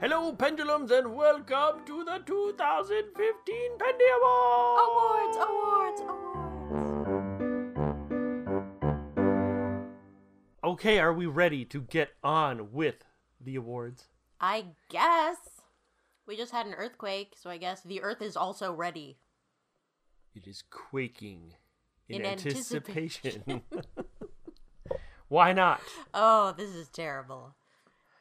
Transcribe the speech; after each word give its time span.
Hello, 0.00 0.32
pendulums, 0.32 0.90
and 0.90 1.14
welcome 1.14 1.84
to 1.86 2.02
the 2.02 2.20
2015 2.26 3.78
Pendy 3.78 4.08
Awards! 4.18 4.82
Awards, 4.90 5.36
awards, 5.36 6.00
awards. 6.00 7.44
Okay, 10.64 10.98
are 10.98 11.12
we 11.12 11.26
ready 11.26 11.64
to 11.66 11.80
get 11.80 12.10
on 12.24 12.72
with 12.72 13.04
the 13.40 13.54
awards? 13.54 14.08
I 14.40 14.64
guess. 14.90 15.36
We 16.26 16.36
just 16.36 16.50
had 16.50 16.66
an 16.66 16.74
earthquake, 16.74 17.34
so 17.40 17.48
I 17.48 17.58
guess 17.58 17.80
the 17.82 18.02
earth 18.02 18.20
is 18.20 18.36
also 18.36 18.72
ready. 18.72 19.18
It 20.34 20.48
is 20.48 20.64
quaking 20.68 21.54
in, 22.08 22.22
In 22.22 22.26
anticipation. 22.26 23.62
Why 25.28 25.52
not? 25.52 25.82
Oh, 26.12 26.52
this 26.56 26.70
is 26.70 26.88
terrible. 26.88 27.54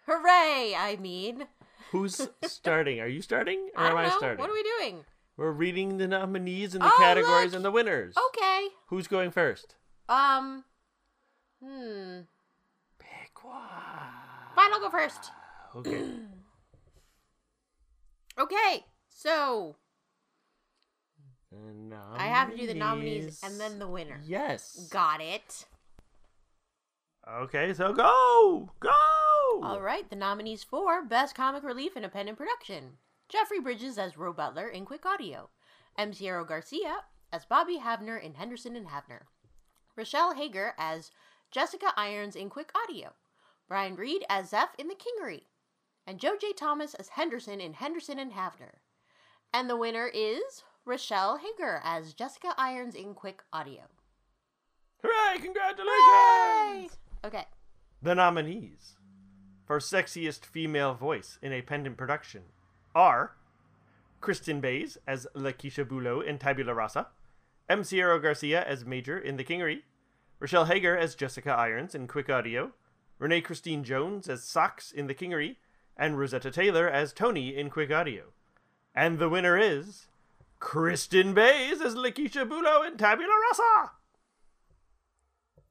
Hooray, 0.06 0.76
I 0.78 0.98
mean. 1.02 1.48
Who's 1.94 2.28
starting? 2.44 3.00
Are 3.00 3.08
you 3.08 3.22
starting 3.22 3.70
or 3.76 3.84
I 3.84 3.90
am 3.92 3.98
I 3.98 4.04
know. 4.08 4.18
starting? 4.18 4.40
What 4.42 4.50
are 4.50 4.54
we 4.54 4.64
doing? 4.64 5.06
We're 5.38 5.52
reading 5.52 5.98
the 5.98 6.08
nominees 6.08 6.74
and 6.74 6.84
the 6.84 6.88
Oh, 6.92 6.98
categories 7.00 7.52
look. 7.52 7.54
and 7.56 7.66
the 7.66 7.72
winners. 7.72 8.16
Okay. 8.30 8.68
Who's 8.88 9.08
going 9.08 9.30
first? 9.32 9.76
Um. 10.10 10.66
Hmm. 11.64 12.22
Pick 13.00 13.44
one. 13.44 13.54
Fine, 14.56 14.74
I'll 14.74 14.80
go 14.80 14.90
first. 14.90 15.32
Okay. 15.76 16.04
Okay, 18.38 18.86
so 19.10 19.76
I 22.16 22.26
have 22.28 22.52
to 22.52 22.58
do 22.58 22.68
the 22.68 22.74
nominees 22.76 23.40
and 23.44 23.60
then 23.60 23.80
the 23.80 23.88
winner. 23.88 24.22
Yes. 24.24 24.88
Got 24.92 25.22
it. 25.22 25.66
Okay, 27.26 27.74
so 27.74 27.94
go! 27.94 28.70
Go! 28.82 28.90
All 29.64 29.80
right, 29.82 30.10
the 30.10 30.16
nominees 30.16 30.64
for 30.64 31.02
Best 31.06 31.36
Comic 31.36 31.64
Relief 31.64 31.96
in 31.96 32.04
a 32.04 32.08
Independent 32.08 32.38
Production 32.38 32.98
Jeffrey 33.30 33.62
Bridges 33.62 33.98
as 33.98 34.18
Ro 34.18 34.34
Butler 34.34 34.68
in 34.68 34.86
Quick 34.86 35.06
Audio, 35.06 35.50
M. 35.98 36.12
Sierra 36.12 36.46
Garcia 36.46 36.98
as 37.32 37.46
Bobby 37.46 37.80
Havner 37.80 38.22
in 38.22 38.34
Henderson 38.34 38.76
and 38.76 38.88
Havner, 38.88 39.22
Rochelle 39.96 40.34
Hager 40.34 40.74
as 40.78 41.12
Jessica 41.50 41.94
Irons 41.96 42.36
in 42.36 42.50
Quick 42.50 42.72
Audio, 42.76 43.14
Brian 43.70 43.96
Reed 43.96 44.26
as 44.30 44.50
Zeph 44.50 44.76
in 44.78 44.90
The 44.90 44.96
Kingery, 44.96 45.44
and 46.06 46.20
Joe 46.20 46.36
J. 46.40 46.52
Thomas 46.52 46.94
as 46.94 47.10
Henderson 47.10 47.62
in 47.62 47.74
Henderson 47.74 48.20
and 48.20 48.34
Havner. 48.34 48.80
And 49.54 49.70
the 49.70 49.78
winner 49.78 50.12
is 50.14 50.64
Rochelle 50.84 51.38
Hager 51.38 51.80
as 51.86 52.14
Jessica 52.14 52.54
Irons 52.58 52.96
in 52.96 53.14
Quick 53.14 53.44
Audio. 53.54 53.84
Hooray! 55.02 55.40
Congratulations! 55.42 56.98
Okay. 57.26 57.46
The 58.02 58.16
nominees 58.16 58.98
for 59.66 59.80
Sexiest 59.80 60.46
Female 60.46 60.94
Voice 60.94 61.40
in 61.42 61.54
a 61.54 61.62
Pendant 61.62 61.96
Production 61.96 62.42
are 62.94 63.32
Kristen 64.20 64.60
Bays 64.60 64.98
as 65.08 65.26
Lakeisha 65.34 65.86
Bulo 65.86 66.22
in 66.24 66.38
Tabula 66.38 66.74
Rasa, 66.74 67.08
M. 67.70 67.84
Sierra 67.84 68.22
Garcia 68.22 68.64
as 68.64 68.86
Major 68.86 69.18
in 69.18 69.38
The 69.38 69.44
Kingery, 69.46 69.84
Rochelle 70.40 70.66
Hager 70.66 70.98
as 70.98 71.16
Jessica 71.16 71.52
Irons 71.52 71.96
in 71.96 72.08
Quick 72.08 72.30
Audio, 72.30 72.74
Renee 73.20 73.42
Christine 73.42 73.86
Jones 73.86 74.28
as 74.28 74.44
Socks 74.44 74.92
in 74.92 75.08
The 75.08 75.16
Kingery, 75.16 75.56
and 75.96 76.18
Rosetta 76.18 76.52
Taylor 76.52 76.90
as 76.90 77.14
Tony 77.14 77.56
in 77.56 77.70
Quick 77.70 77.92
Audio. 77.92 78.34
And 78.94 79.18
the 79.18 79.30
winner 79.30 79.58
is 79.58 80.08
Kristen 80.60 81.34
Bays 81.34 81.80
as 81.80 81.96
Lakeisha 81.96 82.48
Bulo 82.48 82.86
in 82.86 82.98
Tabula 82.98 83.34
Rasa! 83.50 83.92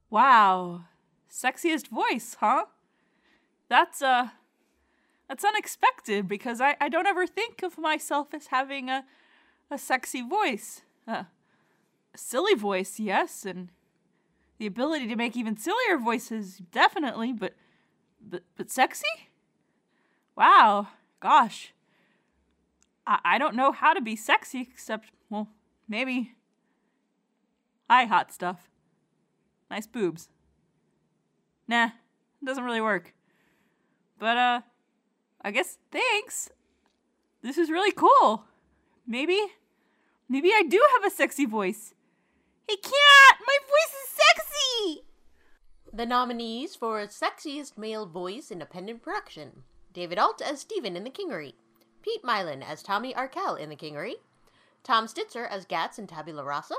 Wow. 0.08 0.84
Sexiest 1.33 1.88
voice, 1.88 2.36
huh? 2.41 2.66
That's 3.69 4.02
uh 4.02 4.28
that's 5.28 5.44
unexpected 5.44 6.28
because 6.28 6.61
I, 6.61 6.77
I 6.78 6.91
don't 6.91 7.06
ever 7.06 7.27
think 7.27 7.62
of 7.62 7.78
myself 7.78 8.34
as 8.34 8.48
having 8.48 8.91
a 8.91 9.05
a 9.70 9.79
sexy 9.79 10.20
voice. 10.20 10.83
Uh, 11.08 11.24
a 12.14 12.18
silly 12.18 12.55
voice, 12.55 13.01
yes, 13.01 13.46
and 13.46 13.70
the 14.58 14.67
ability 14.67 15.08
to 15.08 15.17
make 15.17 15.34
even 15.34 15.57
sillier 15.57 15.96
voices, 15.96 16.58
definitely, 16.70 17.33
but 17.33 17.55
but 18.20 18.42
but 18.55 18.70
sexy? 18.70 19.30
Wow, 20.36 20.89
gosh. 21.20 21.73
I, 23.07 23.20
I 23.24 23.39
don't 23.39 23.57
know 23.57 23.73
how 23.73 23.95
to 23.95 24.02
be 24.02 24.17
sexy 24.17 24.61
except 24.61 25.08
well, 25.30 25.48
maybe 25.89 26.34
Hi, 27.89 28.05
hot 28.05 28.33
stuff. 28.33 28.70
Nice 29.70 29.86
boobs. 29.86 30.28
Nah, 31.68 31.86
it 31.86 32.45
doesn't 32.45 32.64
really 32.64 32.80
work. 32.80 33.14
But, 34.18 34.36
uh, 34.36 34.61
I 35.40 35.50
guess 35.50 35.78
thanks. 35.90 36.50
This 37.42 37.58
is 37.58 37.70
really 37.70 37.92
cool. 37.92 38.45
Maybe, 39.06 39.40
maybe 40.28 40.51
I 40.51 40.62
do 40.62 40.80
have 40.95 41.05
a 41.05 41.14
sexy 41.14 41.45
voice. 41.45 41.95
Hey, 42.68 42.77
cat, 42.77 43.39
my 43.46 43.58
voice 43.67 43.95
is 44.02 44.08
sexy! 44.08 45.02
The 45.92 46.06
nominees 46.06 46.77
for 46.77 47.06
Sexiest 47.06 47.77
Male 47.77 48.06
Voice 48.06 48.51
in 48.51 48.62
a 48.62 48.67
Pendant 48.67 49.02
Production 49.02 49.64
David 49.92 50.18
Alt 50.18 50.40
as 50.40 50.61
Stephen 50.61 50.96
in 50.96 51.05
The 51.05 51.11
Kingery, 51.11 51.55
Pete 52.02 52.22
Mylan 52.22 52.62
as 52.67 52.83
Tommy 52.83 53.14
Arkell 53.14 53.56
in 53.56 53.68
The 53.68 53.77
Kingery, 53.77 54.14
Tom 54.84 55.06
Stitzer 55.06 55.46
as 55.46 55.67
Gats 55.67 55.98
in 55.98 56.06
Tabula 56.06 56.45
Rasa, 56.45 56.77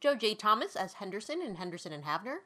Joe 0.00 0.14
J. 0.14 0.34
Thomas 0.34 0.76
as 0.76 0.94
Henderson 0.94 1.40
in 1.40 1.54
Henderson 1.54 1.92
and 1.92 2.04
Havner, 2.04 2.38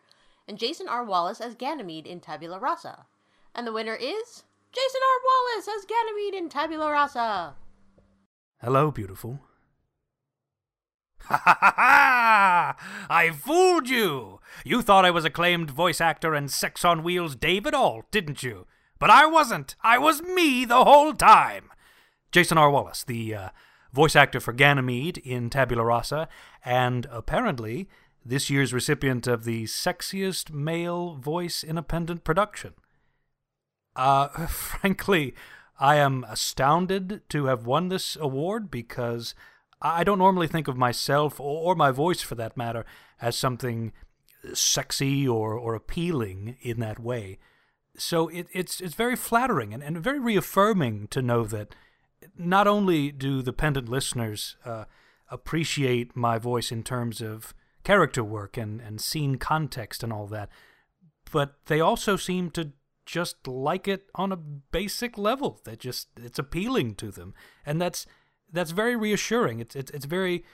and 0.48 0.58
Jason 0.58 0.88
R. 0.88 1.04
Wallace 1.04 1.40
as 1.40 1.54
Ganymede 1.54 2.06
in 2.06 2.20
Tabula 2.20 2.58
Rasa. 2.58 3.06
And 3.54 3.66
the 3.66 3.72
winner 3.72 3.94
is 3.94 4.44
Jason 4.72 5.00
R. 5.02 5.20
Wallace 5.24 5.68
as 5.68 5.86
Ganymede 5.86 6.34
in 6.34 6.48
Tabula 6.48 6.90
Rasa. 6.90 7.54
Hello, 8.60 8.90
beautiful. 8.90 9.40
Ha 11.28 11.42
ha 11.44 11.58
ha 11.60 11.74
ha! 11.76 13.06
I 13.10 13.30
fooled 13.30 13.88
you! 13.88 14.38
You 14.64 14.80
thought 14.80 15.04
I 15.04 15.10
was 15.10 15.24
acclaimed 15.24 15.70
voice 15.70 16.00
actor 16.00 16.34
and 16.34 16.48
sex 16.50 16.84
on 16.84 17.02
wheels 17.02 17.34
David 17.34 17.74
Alt, 17.74 18.04
didn't 18.12 18.44
you? 18.44 18.66
But 19.00 19.10
I 19.10 19.26
wasn't. 19.26 19.74
I 19.82 19.98
was 19.98 20.22
me 20.22 20.64
the 20.64 20.84
whole 20.84 21.14
time. 21.14 21.70
Jason 22.30 22.58
R. 22.58 22.70
Wallace, 22.70 23.02
the 23.02 23.34
uh, 23.34 23.48
voice 23.92 24.14
actor 24.14 24.38
for 24.38 24.52
Ganymede 24.52 25.18
in 25.18 25.50
Tabula 25.50 25.84
Rasa, 25.84 26.28
and 26.64 27.06
apparently 27.10 27.88
this 28.28 28.50
year's 28.50 28.72
recipient 28.72 29.26
of 29.26 29.44
the 29.44 29.64
sexiest 29.64 30.50
male 30.50 31.14
voice 31.16 31.62
in 31.62 31.70
a 31.70 31.80
independent 31.80 32.24
production. 32.24 32.74
Uh, 33.94 34.28
frankly, 34.46 35.34
I 35.78 35.96
am 35.96 36.24
astounded 36.28 37.22
to 37.28 37.46
have 37.46 37.66
won 37.66 37.88
this 37.88 38.16
award 38.16 38.70
because 38.70 39.34
I 39.80 40.04
don't 40.04 40.18
normally 40.18 40.48
think 40.48 40.68
of 40.68 40.76
myself, 40.76 41.38
or, 41.38 41.72
or 41.72 41.74
my 41.74 41.90
voice 41.90 42.22
for 42.22 42.34
that 42.34 42.56
matter, 42.56 42.84
as 43.20 43.36
something 43.36 43.92
sexy 44.54 45.26
or, 45.28 45.54
or 45.54 45.74
appealing 45.74 46.56
in 46.60 46.80
that 46.80 46.98
way. 46.98 47.38
So 47.98 48.28
it, 48.28 48.46
it's 48.52 48.80
it's 48.80 48.94
very 48.94 49.16
flattering 49.16 49.72
and, 49.72 49.82
and 49.82 49.98
very 49.98 50.20
reaffirming 50.20 51.08
to 51.08 51.22
know 51.22 51.44
that 51.44 51.74
not 52.36 52.66
only 52.66 53.10
do 53.10 53.42
the 53.42 53.52
pendant 53.52 53.88
listeners 53.88 54.56
uh, 54.64 54.84
appreciate 55.30 56.14
my 56.14 56.38
voice 56.38 56.70
in 56.70 56.82
terms 56.82 57.20
of 57.20 57.54
character 57.86 58.24
work 58.24 58.56
and, 58.56 58.80
and 58.80 59.00
scene 59.00 59.36
context 59.36 60.02
and 60.02 60.12
all 60.12 60.26
that, 60.26 60.48
but 61.30 61.54
they 61.66 61.80
also 61.80 62.16
seem 62.16 62.50
to 62.50 62.72
just 63.04 63.46
like 63.46 63.86
it 63.86 64.10
on 64.16 64.32
a 64.32 64.36
basic 64.36 65.16
level. 65.16 65.60
That 65.62 65.78
just 65.78 66.08
it's 66.16 66.40
appealing 66.40 66.96
to 66.96 67.12
them, 67.12 67.32
and 67.64 67.80
that's 67.80 68.04
that's 68.52 68.72
very 68.72 68.96
reassuring. 68.96 69.60
It's 69.60 69.76
it's 69.76 69.92
it's 69.92 70.04
very 70.04 70.44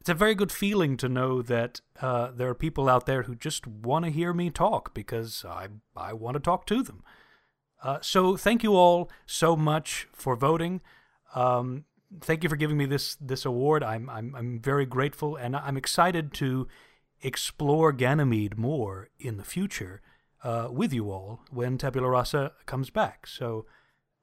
it's 0.00 0.08
a 0.08 0.14
very 0.14 0.34
good 0.34 0.50
feeling 0.50 0.96
to 0.96 1.10
know 1.10 1.42
that 1.42 1.82
uh, 2.00 2.30
there 2.30 2.48
are 2.48 2.54
people 2.54 2.88
out 2.88 3.04
there 3.04 3.24
who 3.24 3.34
just 3.34 3.66
want 3.66 4.06
to 4.06 4.10
hear 4.10 4.32
me 4.32 4.48
talk 4.48 4.94
because 4.94 5.44
I 5.46 5.68
I 5.94 6.14
want 6.14 6.36
to 6.36 6.40
talk 6.40 6.64
to 6.68 6.82
them. 6.82 7.02
Uh, 7.82 7.98
so 8.00 8.34
thank 8.34 8.62
you 8.62 8.74
all 8.74 9.10
so 9.26 9.54
much 9.56 10.08
for 10.12 10.36
voting. 10.36 10.80
Um, 11.34 11.84
thank 12.20 12.42
you 12.42 12.48
for 12.48 12.56
giving 12.56 12.76
me 12.76 12.86
this 12.86 13.16
this 13.16 13.44
award. 13.44 13.82
I'm 13.82 14.08
I'm 14.10 14.34
I'm 14.34 14.60
very 14.60 14.86
grateful, 14.86 15.36
and 15.36 15.56
I'm 15.56 15.76
excited 15.76 16.32
to 16.34 16.68
explore 17.20 17.92
Ganymede 17.92 18.58
more 18.58 19.08
in 19.18 19.36
the 19.36 19.44
future 19.44 20.00
uh, 20.44 20.68
with 20.70 20.92
you 20.92 21.10
all 21.10 21.40
when 21.50 21.78
Tabula 21.78 22.08
Rasa 22.08 22.52
comes 22.66 22.90
back. 22.90 23.26
So 23.26 23.66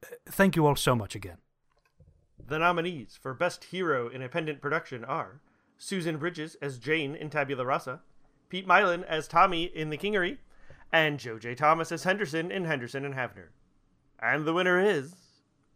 uh, 0.04 0.16
thank 0.26 0.56
you 0.56 0.66
all 0.66 0.76
so 0.76 0.96
much 0.96 1.16
again. 1.16 1.38
The 2.48 2.60
nominees 2.60 3.18
for 3.22 3.34
Best 3.34 3.66
Hero 3.66 4.08
in 4.08 4.22
a 4.22 4.30
Pendant 4.30 4.62
Production 4.62 5.04
are 5.04 5.42
Susan 5.78 6.18
Bridges 6.18 6.56
as 6.62 6.80
Jane 6.80 7.16
in 7.16 7.30
Tabula 7.30 7.66
Rasa, 7.66 8.02
Pete 8.50 8.68
Mylan 8.68 9.04
as 9.06 9.28
Tommy 9.28 9.64
in 9.64 9.90
The 9.90 9.98
Kingery, 9.98 10.38
and 10.92 11.20
Joe 11.20 11.40
J. 11.40 11.56
Thomas 11.56 11.92
as 11.92 12.04
Henderson 12.04 12.52
in 12.52 12.66
Henderson 12.66 13.04
and 13.04 13.16
Havner. 13.16 13.48
And 14.20 14.46
the 14.46 14.54
winner 14.54 14.80
is 14.80 15.14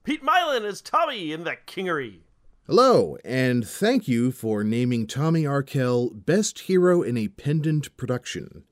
Pete 0.09 0.25
Mylan 0.25 0.65
as 0.65 0.81
Tommy 0.81 1.31
in 1.31 1.43
The 1.43 1.55
Kingery. 1.67 2.21
Hello, 2.65 3.17
and 3.23 3.63
thank 3.63 4.07
you 4.07 4.31
for 4.31 4.63
naming 4.63 5.05
Tommy 5.05 5.45
Arkell 5.45 6.09
Best 6.09 6.61
Hero 6.61 7.03
in 7.03 7.15
a 7.15 7.27
Pendant 7.27 7.95
Production. 7.95 8.63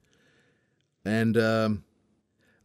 And, 1.06 1.38
um, 1.38 1.84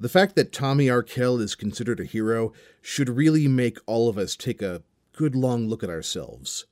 The 0.01 0.09
fact 0.09 0.37
that 0.37 0.55
Tommy 0.55 0.89
Arkell 0.89 1.39
is 1.39 1.55
considered 1.55 2.01
a 2.01 2.07
hero 2.07 2.55
should 2.81 3.11
really 3.11 3.47
make 3.47 3.77
all 3.85 4.09
of 4.09 4.17
us 4.17 4.37
take 4.37 4.63
a 4.63 4.83
good 5.13 5.35
long 5.35 5.69
look 5.69 5.85
at 5.85 5.91
ourselves 5.91 6.65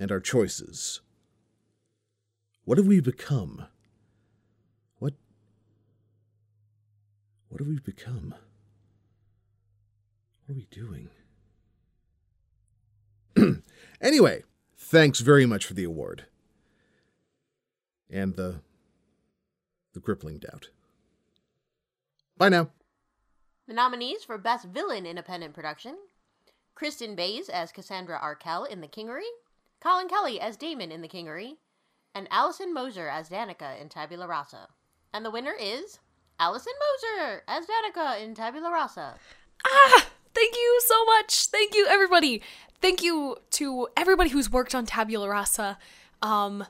and 0.00 0.10
our 0.10 0.20
choices. 0.20 1.02
What 2.64 2.78
have 2.78 2.86
we 2.86 3.00
become? 3.00 3.66
What 4.98 5.12
What 7.50 7.60
have 7.60 7.68
we 7.68 7.80
become? 7.80 8.34
What 10.46 10.54
are 10.54 10.56
we 10.56 10.66
doing? 10.70 11.10
Anyway, 14.00 14.44
thanks 14.76 15.20
very 15.20 15.46
much 15.46 15.64
for 15.66 15.74
the 15.74 15.84
award. 15.84 16.26
And 18.10 18.36
the 18.36 18.60
the 19.92 20.00
crippling 20.00 20.38
doubt. 20.38 20.68
Bye 22.36 22.50
now. 22.50 22.70
The 23.66 23.74
nominees 23.74 24.24
for 24.24 24.38
Best 24.38 24.66
Villain 24.66 25.04
in 25.04 25.18
a 25.18 25.22
Pendant 25.22 25.54
Production 25.54 25.96
Kristen 26.74 27.16
Bays 27.16 27.48
as 27.48 27.72
Cassandra 27.72 28.16
Arkell 28.16 28.64
in 28.64 28.80
The 28.80 28.86
Kingery, 28.86 29.28
Colin 29.80 30.08
Kelly 30.08 30.40
as 30.40 30.56
Damon 30.56 30.92
in 30.92 31.02
The 31.02 31.08
Kingery, 31.08 31.56
and 32.14 32.28
Allison 32.30 32.72
Moser 32.72 33.08
as 33.08 33.28
Danica 33.28 33.80
in 33.80 33.88
Tabula 33.88 34.28
Rasa. 34.28 34.68
And 35.12 35.24
the 35.24 35.30
winner 35.30 35.54
is 35.60 35.98
Allison 36.38 36.72
Moser 36.78 37.42
as 37.48 37.66
Danica 37.66 38.22
in 38.22 38.34
Tabula 38.34 38.70
Rasa. 38.70 39.16
Ah, 39.66 40.06
thank 40.38 40.54
you 40.54 40.80
so 40.84 41.04
much. 41.04 41.46
Thank 41.46 41.74
you, 41.74 41.86
everybody. 41.88 42.42
Thank 42.80 43.02
you 43.02 43.36
to 43.52 43.88
everybody 43.96 44.30
who's 44.30 44.50
worked 44.50 44.74
on 44.74 44.86
Tabula 44.86 45.28
Rasa. 45.28 45.78
Um, 46.22 46.64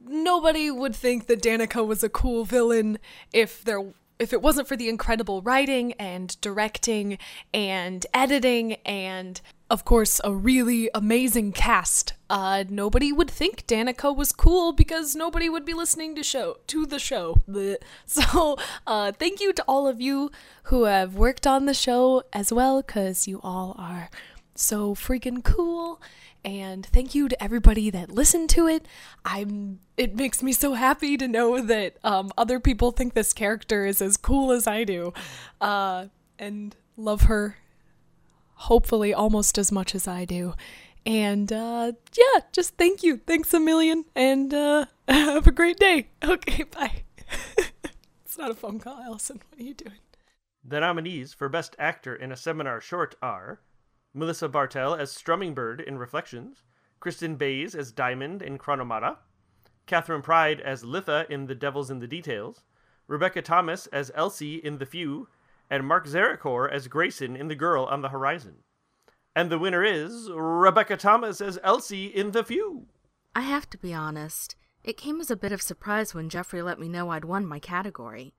nobody 0.00 0.70
would 0.70 0.96
think 0.96 1.26
that 1.26 1.40
Danica 1.40 1.86
was 1.86 2.02
a 2.02 2.08
cool 2.08 2.44
villain 2.44 2.98
if 3.32 3.64
there 3.64 3.84
if 4.18 4.32
it 4.32 4.42
wasn't 4.42 4.68
for 4.68 4.76
the 4.76 4.88
incredible 4.88 5.42
writing 5.42 5.92
and 5.94 6.40
directing 6.40 7.18
and 7.52 8.06
editing 8.14 8.74
and 8.84 9.40
of 9.70 9.84
course 9.84 10.20
a 10.24 10.32
really 10.32 10.88
amazing 10.94 11.52
cast 11.52 12.14
uh, 12.30 12.64
nobody 12.68 13.12
would 13.12 13.30
think 13.30 13.66
danica 13.66 14.14
was 14.14 14.32
cool 14.32 14.72
because 14.72 15.16
nobody 15.16 15.48
would 15.48 15.64
be 15.64 15.74
listening 15.74 16.14
to 16.14 16.22
show 16.22 16.56
to 16.66 16.86
the 16.86 16.98
show 16.98 17.36
Blech. 17.48 17.76
so 18.06 18.56
uh, 18.86 19.12
thank 19.12 19.40
you 19.40 19.52
to 19.52 19.64
all 19.66 19.88
of 19.88 20.00
you 20.00 20.30
who 20.64 20.84
have 20.84 21.14
worked 21.14 21.46
on 21.46 21.66
the 21.66 21.74
show 21.74 22.22
as 22.32 22.52
well 22.52 22.82
because 22.82 23.26
you 23.26 23.40
all 23.42 23.74
are 23.78 24.10
so 24.54 24.94
freaking 24.94 25.42
cool 25.42 26.00
and 26.44 26.84
thank 26.86 27.14
you 27.14 27.28
to 27.28 27.42
everybody 27.42 27.90
that 27.90 28.10
listened 28.10 28.50
to 28.50 28.66
it. 28.66 28.86
I'm 29.24 29.80
it 29.96 30.14
makes 30.14 30.42
me 30.42 30.52
so 30.52 30.74
happy 30.74 31.16
to 31.16 31.26
know 31.26 31.60
that 31.60 31.96
um, 32.04 32.30
other 32.36 32.60
people 32.60 32.90
think 32.90 33.14
this 33.14 33.32
character 33.32 33.86
is 33.86 34.02
as 34.02 34.16
cool 34.16 34.52
as 34.52 34.66
I 34.66 34.84
do, 34.84 35.12
uh, 35.60 36.06
and 36.38 36.76
love 36.96 37.22
her. 37.22 37.56
Hopefully, 38.54 39.12
almost 39.12 39.58
as 39.58 39.72
much 39.72 39.94
as 39.94 40.06
I 40.06 40.24
do. 40.24 40.54
And 41.06 41.52
uh, 41.52 41.92
yeah, 42.16 42.40
just 42.52 42.76
thank 42.76 43.02
you. 43.02 43.18
Thanks 43.18 43.52
a 43.54 43.60
million, 43.60 44.04
and 44.14 44.52
uh, 44.52 44.86
have 45.08 45.46
a 45.46 45.52
great 45.52 45.78
day. 45.78 46.08
Okay, 46.24 46.64
bye. 46.64 47.02
it's 48.24 48.38
not 48.38 48.50
a 48.50 48.54
phone 48.54 48.78
call, 48.78 48.98
Allison. 49.00 49.40
What 49.50 49.60
are 49.60 49.64
you 49.64 49.74
doing? 49.74 49.98
The 50.64 50.80
nominees 50.80 51.34
for 51.34 51.48
Best 51.48 51.76
Actor 51.78 52.16
in 52.16 52.32
a 52.32 52.36
Seminar 52.36 52.80
Short 52.80 53.14
are 53.20 53.60
Melissa 54.14 54.48
Bartell 54.48 54.94
as 54.94 55.10
Strumming 55.10 55.54
Bird 55.54 55.80
in 55.80 55.98
Reflections, 55.98 56.62
Kristen 57.00 57.34
Bays 57.34 57.74
as 57.74 57.90
Diamond 57.90 58.42
in 58.42 58.58
Chronomata, 58.58 59.16
Catherine 59.86 60.22
Pride 60.22 60.60
as 60.60 60.84
Litha 60.84 61.28
in 61.28 61.46
The 61.46 61.54
Devil's 61.54 61.90
in 61.90 61.98
the 61.98 62.06
Details, 62.06 62.62
Rebecca 63.08 63.42
Thomas 63.42 63.86
as 63.88 64.12
Elsie 64.14 64.56
in 64.56 64.78
The 64.78 64.86
Few, 64.86 65.28
and 65.68 65.86
Mark 65.86 66.06
Zarakor 66.06 66.70
as 66.70 66.86
Grayson 66.88 67.34
in 67.36 67.48
The 67.48 67.56
Girl 67.56 67.84
on 67.84 68.02
the 68.02 68.10
Horizon. 68.10 68.58
And 69.34 69.50
the 69.50 69.58
winner 69.58 69.82
is 69.82 70.30
Rebecca 70.32 70.96
Thomas 70.96 71.40
as 71.40 71.58
Elsie 71.64 72.06
in 72.06 72.30
The 72.30 72.44
Few. 72.44 72.86
I 73.34 73.40
have 73.40 73.68
to 73.70 73.78
be 73.78 73.92
honest. 73.92 74.54
It 74.84 74.96
came 74.96 75.20
as 75.20 75.30
a 75.30 75.36
bit 75.36 75.50
of 75.50 75.60
surprise 75.60 76.14
when 76.14 76.28
Jeffrey 76.28 76.62
let 76.62 76.78
me 76.78 76.88
know 76.88 77.10
I'd 77.10 77.24
won 77.24 77.44
my 77.44 77.58
category. 77.58 78.32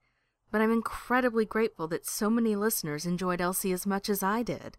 But 0.51 0.61
I'm 0.61 0.71
incredibly 0.71 1.43
grateful 1.43 1.87
that 1.89 2.05
so 2.05 2.29
many 2.29 2.55
listeners 2.55 3.05
enjoyed 3.05 3.41
Elsie 3.41 3.73
as 3.73 3.85
much 3.85 4.09
as 4.09 4.23
I 4.23 4.41
did. 4.41 4.77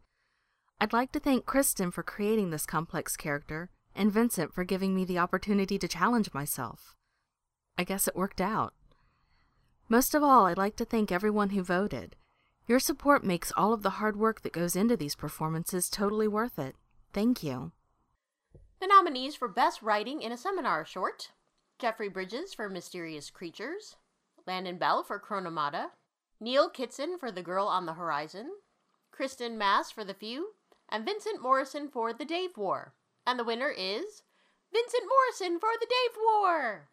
I'd 0.78 0.92
like 0.92 1.10
to 1.12 1.20
thank 1.20 1.46
Kristen 1.46 1.90
for 1.90 2.02
creating 2.02 2.50
this 2.50 2.66
complex 2.66 3.16
character, 3.16 3.70
and 3.94 4.12
Vincent 4.12 4.52
for 4.52 4.62
giving 4.62 4.94
me 4.94 5.06
the 5.06 5.18
opportunity 5.18 5.78
to 5.78 5.88
challenge 5.88 6.34
myself. 6.34 6.94
I 7.78 7.84
guess 7.84 8.06
it 8.06 8.14
worked 8.14 8.42
out. 8.42 8.74
Most 9.88 10.14
of 10.14 10.22
all, 10.22 10.46
I'd 10.46 10.58
like 10.58 10.76
to 10.76 10.84
thank 10.84 11.10
everyone 11.10 11.50
who 11.50 11.62
voted. 11.62 12.14
Your 12.66 12.78
support 12.78 13.24
makes 13.24 13.52
all 13.56 13.72
of 13.72 13.82
the 13.82 13.90
hard 13.90 14.16
work 14.16 14.42
that 14.42 14.52
goes 14.52 14.76
into 14.76 14.96
these 14.96 15.14
performances 15.14 15.88
totally 15.88 16.28
worth 16.28 16.58
it. 16.58 16.76
Thank 17.12 17.42
you. 17.42 17.72
The 18.80 18.86
nominees 18.86 19.34
for 19.34 19.48
Best 19.48 19.80
Writing 19.80 20.20
in 20.20 20.32
a 20.32 20.36
Seminar 20.36 20.84
Short 20.84 21.30
Jeffrey 21.78 22.08
Bridges 22.08 22.52
for 22.52 22.68
Mysterious 22.68 23.30
Creatures, 23.30 23.96
Landon 24.46 24.78
Bell 24.78 25.02
for 25.02 25.20
Chronomata, 25.20 25.86
Neil 26.40 26.68
Kitson 26.68 27.18
for 27.18 27.30
The 27.30 27.42
Girl 27.42 27.66
on 27.66 27.86
the 27.86 27.94
Horizon, 27.94 28.50
Kristen 29.10 29.56
Mass 29.56 29.90
for 29.90 30.04
The 30.04 30.14
Few, 30.14 30.52
and 30.88 31.04
Vincent 31.04 31.42
Morrison 31.42 31.88
for 31.88 32.12
The 32.12 32.24
Dave 32.24 32.56
War. 32.56 32.94
And 33.26 33.38
the 33.38 33.44
winner 33.44 33.70
is 33.70 34.22
Vincent 34.72 35.04
Morrison 35.08 35.58
for 35.58 35.70
The 35.80 35.86
Dave 35.86 36.16
War. 36.22 36.88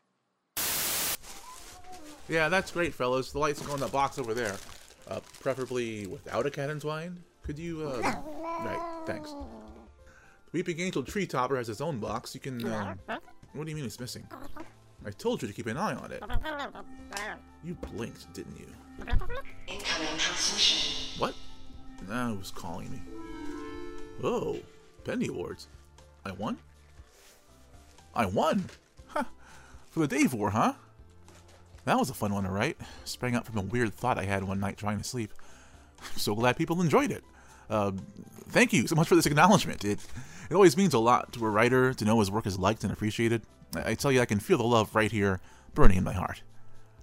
Yeah, 2.29 2.49
that's 2.49 2.71
great, 2.71 2.93
fellas. 2.93 3.31
The 3.31 3.39
lights 3.39 3.61
go 3.61 3.73
in 3.73 3.79
that 3.81 3.91
box 3.91 4.17
over 4.17 4.33
there. 4.33 4.55
Uh, 5.07 5.19
preferably 5.41 6.07
without 6.07 6.45
a 6.45 6.49
cannon's 6.49 6.85
wind. 6.85 7.21
Could 7.41 7.59
you, 7.59 7.83
uh... 7.87 7.99
Right, 8.01 8.79
thanks. 9.05 9.31
The 9.31 10.51
Weeping 10.53 10.79
Angel 10.79 11.03
Tree 11.03 11.27
Topper 11.27 11.57
has 11.57 11.67
its 11.67 11.81
own 11.81 11.99
box. 11.99 12.33
You 12.33 12.39
can, 12.39 12.65
uh... 12.65 12.95
What 13.51 13.65
do 13.65 13.69
you 13.69 13.75
mean 13.75 13.85
it's 13.85 13.99
missing? 13.99 14.25
I 15.05 15.11
told 15.11 15.41
you 15.41 15.49
to 15.49 15.53
keep 15.53 15.67
an 15.67 15.75
eye 15.75 15.93
on 15.93 16.11
it. 16.11 16.23
You 17.63 17.75
blinked, 17.75 18.33
didn't 18.33 18.57
you? 18.57 18.67
Incoming 19.67 20.07
transmission. 20.17 21.19
What? 21.19 21.35
Nah, 22.07 22.33
who's 22.33 22.51
calling 22.51 22.89
me? 22.91 23.01
Oh, 24.21 24.59
Pendy 25.03 25.29
Awards. 25.29 25.67
I 26.25 26.31
won? 26.31 26.57
I 28.13 28.25
won? 28.25 28.65
Huh. 29.07 29.23
For 29.91 30.01
the 30.01 30.07
Dave 30.07 30.33
War, 30.33 30.51
huh? 30.51 30.73
That 31.85 31.99
was 31.99 32.09
a 32.09 32.13
fun 32.13 32.33
one 32.33 32.43
to 32.43 32.49
write. 32.49 32.77
Sprang 33.03 33.35
out 33.35 33.45
from 33.45 33.57
a 33.57 33.61
weird 33.61 33.93
thought 33.93 34.17
I 34.17 34.23
had 34.23 34.43
one 34.43 34.59
night 34.59 34.77
trying 34.77 34.97
to 34.97 35.03
sleep. 35.03 35.33
I'm 35.99 36.17
so 36.17 36.35
glad 36.35 36.57
people 36.57 36.81
enjoyed 36.81 37.11
it. 37.11 37.23
Uh, 37.69 37.91
thank 38.49 38.73
you 38.73 38.87
so 38.87 38.95
much 38.95 39.07
for 39.07 39.15
this 39.15 39.25
acknowledgement. 39.25 39.83
It 39.83 39.99
it 40.49 40.53
always 40.53 40.77
means 40.77 40.93
a 40.93 40.99
lot 40.99 41.33
to 41.33 41.45
a 41.45 41.49
writer 41.49 41.93
to 41.93 42.05
know 42.05 42.19
his 42.19 42.29
work 42.31 42.45
is 42.45 42.59
liked 42.59 42.83
and 42.83 42.93
appreciated. 42.93 43.41
I, 43.75 43.91
I 43.91 43.95
tell 43.95 44.11
you, 44.11 44.21
I 44.21 44.25
can 44.25 44.39
feel 44.39 44.57
the 44.57 44.63
love 44.63 44.93
right 44.95 45.11
here, 45.11 45.39
burning 45.73 45.97
in 45.97 46.03
my 46.03 46.13
heart. 46.13 46.43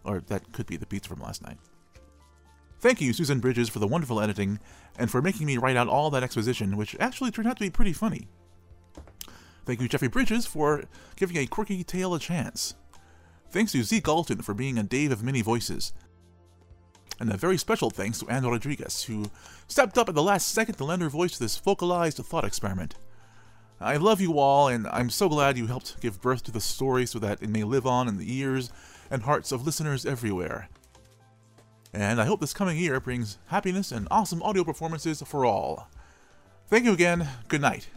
Or 0.04 0.20
that 0.28 0.52
could 0.52 0.66
be 0.66 0.76
the 0.76 0.86
pizza 0.86 1.08
from 1.08 1.20
last 1.20 1.42
night. 1.42 1.58
Thank 2.80 3.02
you, 3.02 3.12
Susan 3.12 3.40
Bridges, 3.40 3.68
for 3.68 3.78
the 3.78 3.86
wonderful 3.86 4.22
editing 4.22 4.58
and 4.98 5.10
for 5.10 5.20
making 5.20 5.46
me 5.46 5.58
write 5.58 5.76
out 5.76 5.86
all 5.86 6.08
that 6.10 6.22
exposition, 6.22 6.78
which 6.78 6.96
actually 6.98 7.30
turned 7.30 7.46
out 7.46 7.58
to 7.58 7.62
be 7.62 7.68
pretty 7.68 7.92
funny. 7.92 8.26
Thank 9.66 9.82
you, 9.82 9.88
Jeffrey 9.88 10.08
Bridges, 10.08 10.46
for 10.46 10.84
giving 11.14 11.36
a 11.36 11.46
quirky 11.46 11.84
tale 11.84 12.14
a 12.14 12.18
chance. 12.18 12.74
Thanks 13.50 13.72
to 13.72 13.82
Zeke 13.82 14.04
Galton 14.04 14.40
for 14.40 14.54
being 14.54 14.78
a 14.78 14.82
Dave 14.82 15.12
of 15.12 15.22
many 15.22 15.42
voices. 15.42 15.92
And 17.20 17.30
a 17.30 17.36
very 17.36 17.58
special 17.58 17.90
thanks 17.90 18.20
to 18.20 18.28
Anna 18.30 18.50
Rodriguez, 18.50 19.02
who 19.02 19.26
stepped 19.68 19.98
up 19.98 20.08
at 20.08 20.14
the 20.14 20.22
last 20.22 20.48
second 20.48 20.76
to 20.76 20.84
lend 20.84 21.02
her 21.02 21.10
voice 21.10 21.32
to 21.32 21.40
this 21.40 21.58
focalized 21.58 22.16
thought 22.16 22.46
experiment. 22.46 22.94
I 23.78 23.98
love 23.98 24.22
you 24.22 24.38
all, 24.38 24.68
and 24.68 24.86
I'm 24.88 25.10
so 25.10 25.28
glad 25.28 25.58
you 25.58 25.66
helped 25.66 26.00
give 26.00 26.22
birth 26.22 26.44
to 26.44 26.50
the 26.50 26.62
story 26.62 27.04
so 27.04 27.18
that 27.18 27.42
it 27.42 27.50
may 27.50 27.62
live 27.62 27.86
on 27.86 28.08
in 28.08 28.16
the 28.16 28.34
ears 28.34 28.72
and 29.10 29.24
hearts 29.24 29.52
of 29.52 29.66
listeners 29.66 30.06
everywhere 30.06 30.70
and 31.92 32.20
I 32.20 32.24
hope 32.24 32.40
this 32.40 32.54
coming 32.54 32.78
year 32.78 33.00
brings 33.00 33.38
happiness 33.46 33.92
and 33.92 34.06
awesome 34.10 34.42
audio 34.42 34.64
performances 34.64 35.22
for 35.22 35.44
all. 35.44 35.88
Thank 36.68 36.84
you 36.84 36.92
again. 36.92 37.28
Good 37.48 37.60
night. 37.60 37.88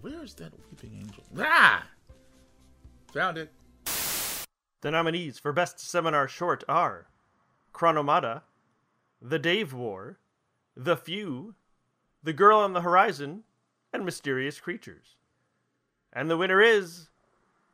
Where's 0.00 0.34
that 0.34 0.52
weeping 0.70 0.98
angel? 0.98 1.24
Ah! 1.38 1.86
Found 3.12 3.38
it. 3.38 3.52
The 4.82 4.90
nominees 4.90 5.38
for 5.38 5.52
Best 5.52 5.80
Seminar 5.80 6.28
Short 6.28 6.62
are 6.68 7.06
Chronomata, 7.72 8.42
The 9.22 9.38
Dave 9.38 9.72
War, 9.72 10.18
The 10.76 10.96
Few, 10.96 11.54
The 12.22 12.34
Girl 12.34 12.58
on 12.58 12.74
the 12.74 12.82
Horizon, 12.82 13.44
and 13.94 14.04
Mysterious 14.04 14.60
Creatures. 14.60 15.16
And 16.12 16.30
the 16.30 16.36
winner 16.36 16.60
is 16.60 17.08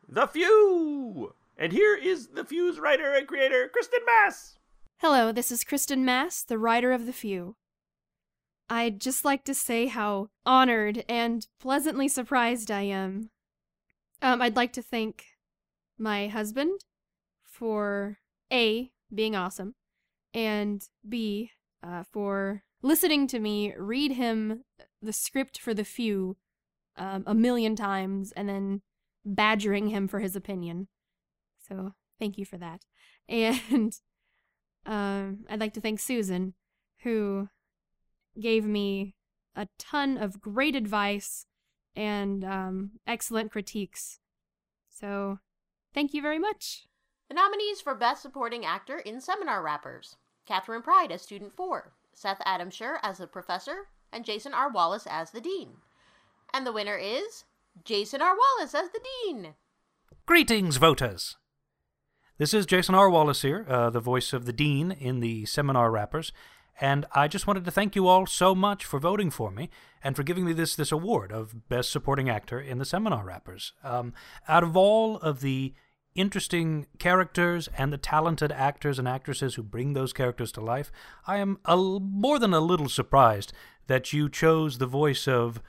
The 0.09 0.29
Few! 0.29 1.35
And 1.61 1.73
here 1.73 1.95
is 1.95 2.29
The 2.29 2.45
Few's 2.47 2.81
writer 2.81 3.13
and 3.13 3.29
creator, 3.29 3.69
Kristen 3.71 4.01
Mass! 4.07 4.57
Hello, 4.97 5.31
this 5.31 5.53
is 5.53 5.63
Kristen 5.63 6.07
Mass, 6.07 6.43
the 6.43 6.57
writer 6.57 6.91
of 6.91 7.05
The 7.05 7.13
Few. 7.13 7.57
I'd 8.71 8.99
just 8.99 9.27
like 9.27 9.45
to 9.45 9.53
say 9.53 9.85
how 9.85 10.29
honored 10.47 11.05
and 11.07 11.47
pleasantly 11.61 12.09
surprised 12.09 12.71
I 12.71 12.85
am. 12.85 13.29
Um, 14.23 14.41
I'd 14.41 14.57
like 14.57 14.73
to 14.73 14.83
thank 14.83 15.27
my 15.99 16.29
husband 16.29 16.81
for 17.45 18.21
A, 18.51 18.91
being 19.15 19.37
awesome, 19.37 19.75
and 20.33 20.83
B, 21.07 21.51
uh, 21.83 22.05
for 22.11 22.63
listening 22.81 23.27
to 23.27 23.39
me 23.39 23.75
read 23.77 24.13
him 24.13 24.65
the 25.03 25.13
script 25.13 25.59
for 25.59 25.75
The 25.75 25.85
Few 25.85 26.39
um, 26.97 27.23
a 27.27 27.35
million 27.35 27.77
times 27.77 28.33
and 28.33 28.49
then 28.49 28.81
badgering 29.27 29.89
him 29.89 30.09
for 30.09 30.21
his 30.21 30.35
opinion. 30.35 30.89
So 31.71 31.93
thank 32.19 32.39
you 32.39 32.45
for 32.45 32.59
that. 32.59 32.83
And 33.29 33.95
um, 34.87 35.45
I'd 35.49 35.61
like 35.61 35.75
to 35.75 35.81
thank 35.81 36.01
Susan, 36.01 36.55
who 37.05 37.49
gave 38.41 38.65
me 38.65 39.15
a 39.55 39.69
ton 39.79 40.19
of 40.19 40.41
great 40.41 40.75
advice 40.75 41.47
and 41.95 42.45
um, 42.45 42.93
excellent 43.07 43.53
critiques. 43.53 44.19
So 44.89 45.39
thank 45.95 46.13
you 46.13 46.23
very 46.23 46.41
much. 46.41 46.87
The 47.29 47.35
nominees 47.35 47.81
for 47.81 47.95
Best 47.95 48.23
Supporting 48.23 48.65
Actor 48.65 48.99
in 48.99 49.21
Seminar 49.21 49.63
Wrappers 49.63 50.17
Catherine 50.47 50.83
Pride 50.83 51.13
as 51.13 51.23
Student 51.23 51.55
4, 51.55 51.93
Seth 52.13 52.43
Adamshire 52.45 52.99
as 53.05 53.19
the 53.19 53.29
Professor, 53.29 53.87
and 54.13 54.25
Jason 54.25 54.53
R. 54.53 54.69
Wallace 54.71 55.07
as 55.09 55.31
the 55.31 55.41
Dean. 55.41 55.75
And 56.53 56.67
the 56.67 56.73
winner 56.73 56.97
is 56.97 57.45
Jason 57.85 58.21
R. 58.23 58.37
Wallace 58.37 58.75
as 58.75 58.91
the 58.91 59.01
Dean. 59.25 59.55
Greetings, 60.27 60.79
voters! 60.79 61.37
This 62.41 62.55
is 62.55 62.65
Jason 62.65 62.95
R. 62.95 63.11
Wallace 63.11 63.43
here, 63.43 63.67
uh, 63.69 63.91
the 63.91 64.01
voice 64.01 64.33
of 64.33 64.47
the 64.47 64.53
Dean 64.55 64.93
in 64.93 65.21
the 65.21 65.45
Seminar 65.45 65.91
Wrappers, 65.91 66.33
and 66.81 67.05
I 67.15 67.29
just 67.29 67.47
wanted 67.47 67.67
to 67.67 67.71
thank 67.71 67.95
you 67.95 68.09
all 68.09 68.25
so 68.25 68.55
much 68.55 68.87
for 68.87 68.99
voting 68.99 69.31
for 69.31 69.51
me 69.51 69.69
and 70.03 70.17
for 70.17 70.23
giving 70.23 70.47
me 70.47 70.55
this 70.55 70.75
this 70.75 70.91
award 70.91 71.33
of 71.33 71.69
Best 71.69 71.93
Supporting 71.93 72.31
Actor 72.31 72.59
in 72.59 72.79
the 72.79 72.87
Seminar 72.87 73.27
Wrappers. 73.27 73.75
Um, 73.85 74.15
out 74.49 74.63
of 74.63 74.75
all 74.75 75.19
of 75.19 75.43
the 75.43 75.75
interesting 76.15 76.87
characters 76.99 77.69
and 77.77 77.93
the 77.93 77.99
talented 77.99 78.53
actors 78.53 78.99
and 78.99 79.07
actresses 79.07 79.57
who 79.57 79.63
bring 79.63 79.93
those 79.93 80.15
characters 80.15 80.51
to 80.53 80.63
life, 80.63 80.91
I 81.27 81.37
am 81.37 81.59
a, 81.67 81.77
more 81.77 82.39
than 82.39 82.55
a 82.55 82.61
little 82.61 82.89
surprised 82.89 83.53
that 83.87 84.15
you 84.15 84.31
chose 84.31 84.79
the 84.79 84.87
voice 84.87 85.29
of 85.29 85.61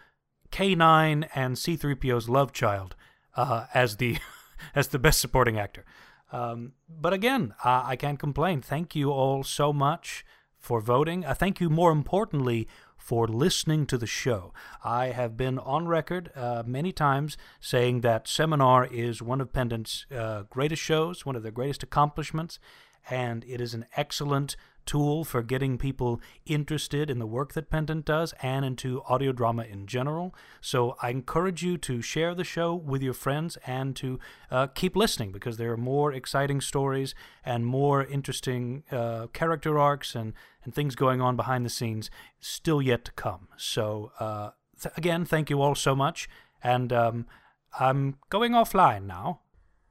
K9 0.53 1.27
and 1.35 1.57
C3PO's 1.57 2.29
love 2.29 2.53
child 2.53 2.95
uh, 3.35 3.65
as 3.73 3.97
the 3.97 4.19
as 4.73 4.87
the 4.87 4.99
best 4.99 5.19
supporting 5.19 5.59
actor. 5.59 5.83
Um, 6.31 6.73
but 6.89 7.13
again, 7.13 7.53
uh, 7.63 7.83
I 7.85 7.95
can't 7.95 8.19
complain. 8.19 8.61
Thank 8.61 8.95
you 8.95 9.11
all 9.11 9.43
so 9.43 9.73
much 9.73 10.25
for 10.57 10.79
voting. 10.79 11.25
Uh, 11.25 11.33
thank 11.33 11.59
you, 11.59 11.69
more 11.69 11.91
importantly, 11.91 12.67
for 12.97 13.27
listening 13.27 13.85
to 13.87 13.97
the 13.97 14.07
show. 14.07 14.53
I 14.83 15.07
have 15.07 15.35
been 15.35 15.57
on 15.59 15.87
record 15.87 16.31
uh, 16.35 16.63
many 16.65 16.91
times 16.91 17.35
saying 17.59 18.01
that 18.01 18.27
Seminar 18.27 18.85
is 18.85 19.21
one 19.21 19.41
of 19.41 19.51
Pendant's 19.51 20.05
uh, 20.15 20.43
greatest 20.49 20.81
shows, 20.81 21.25
one 21.25 21.35
of 21.35 21.43
their 21.43 21.51
greatest 21.51 21.83
accomplishments, 21.83 22.59
and 23.09 23.43
it 23.47 23.59
is 23.59 23.73
an 23.73 23.85
excellent 23.97 24.55
tool 24.85 25.23
for 25.23 25.41
getting 25.41 25.77
people 25.77 26.21
interested 26.45 27.09
in 27.09 27.19
the 27.19 27.25
work 27.25 27.53
that 27.53 27.69
Pendant 27.69 28.05
does 28.05 28.33
and 28.41 28.65
into 28.65 29.01
audio 29.07 29.31
drama 29.31 29.63
in 29.63 29.87
general. 29.87 30.33
So 30.59 30.95
I 31.01 31.09
encourage 31.09 31.63
you 31.63 31.77
to 31.79 32.01
share 32.01 32.35
the 32.35 32.43
show 32.43 32.73
with 32.73 33.01
your 33.01 33.13
friends 33.13 33.57
and 33.65 33.95
to 33.97 34.19
uh, 34.49 34.67
keep 34.67 34.95
listening 34.95 35.31
because 35.31 35.57
there 35.57 35.71
are 35.71 35.77
more 35.77 36.11
exciting 36.13 36.61
stories 36.61 37.15
and 37.45 37.65
more 37.65 38.05
interesting 38.05 38.83
uh, 38.91 39.27
character 39.27 39.79
arcs 39.79 40.15
and, 40.15 40.33
and 40.63 40.73
things 40.73 40.95
going 40.95 41.21
on 41.21 41.35
behind 41.35 41.65
the 41.65 41.69
scenes 41.69 42.09
still 42.39 42.81
yet 42.81 43.05
to 43.05 43.11
come. 43.11 43.47
So 43.57 44.11
uh, 44.19 44.51
th- 44.81 44.93
again, 44.97 45.25
thank 45.25 45.49
you 45.49 45.61
all 45.61 45.75
so 45.75 45.95
much. 45.95 46.29
And 46.63 46.93
um, 46.93 47.25
I'm 47.79 48.17
going 48.29 48.51
offline 48.51 49.05
now. 49.05 49.41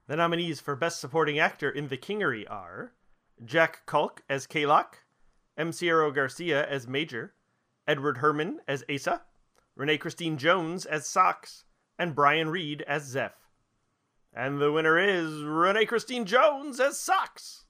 The 0.07 0.17
nominees 0.17 0.61
for 0.61 0.75
Best 0.75 1.01
Supporting 1.01 1.39
Actor 1.39 1.71
in 1.71 1.87
The 1.87 1.97
Kingery 1.97 2.45
are 2.51 2.93
Jack 3.45 3.87
Culk 3.87 4.23
as 4.29 4.47
Kalok, 4.47 4.95
M. 5.57 5.73
Sierra 5.73 6.13
Garcia 6.13 6.67
as 6.67 6.87
Major, 6.87 7.35
Edward 7.87 8.19
Herman 8.19 8.61
as 8.69 8.85
Asa, 8.93 9.23
Renee 9.77 9.99
Christine 9.99 10.37
Jones 10.37 10.85
as 10.85 11.07
Sox, 11.07 11.65
and 11.99 12.15
Brian 12.15 12.51
Reed 12.51 12.83
as 12.87 13.05
Zeph. 13.05 13.33
And 14.33 14.61
the 14.61 14.71
winner 14.71 14.99
is 14.99 15.43
Renee 15.43 15.87
Christine 15.87 16.25
Jones 16.25 16.79
as 16.81 16.99
Sox. 16.99 17.65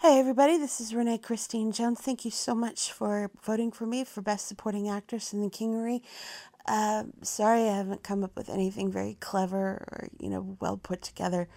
Hey 0.00 0.18
everybody, 0.18 0.58
this 0.58 0.80
is 0.80 0.94
Renee 0.94 1.18
Christine 1.18 1.70
Jones. 1.70 2.00
Thank 2.00 2.24
you 2.24 2.32
so 2.32 2.54
much 2.54 2.92
for 2.92 3.30
voting 3.44 3.70
for 3.70 3.86
me 3.86 4.02
for 4.02 4.20
Best 4.20 4.48
Supporting 4.48 4.88
Actress 4.88 5.32
in 5.32 5.40
the 5.40 5.48
Kingery. 5.48 6.00
Uh, 6.66 7.04
sorry 7.22 7.68
I 7.68 7.76
haven't 7.76 8.02
come 8.02 8.24
up 8.24 8.36
with 8.36 8.48
anything 8.48 8.90
very 8.90 9.16
clever 9.20 9.86
or, 9.90 10.08
you 10.18 10.28
know, 10.28 10.56
well 10.60 10.76
put 10.76 11.02
together. 11.02 11.48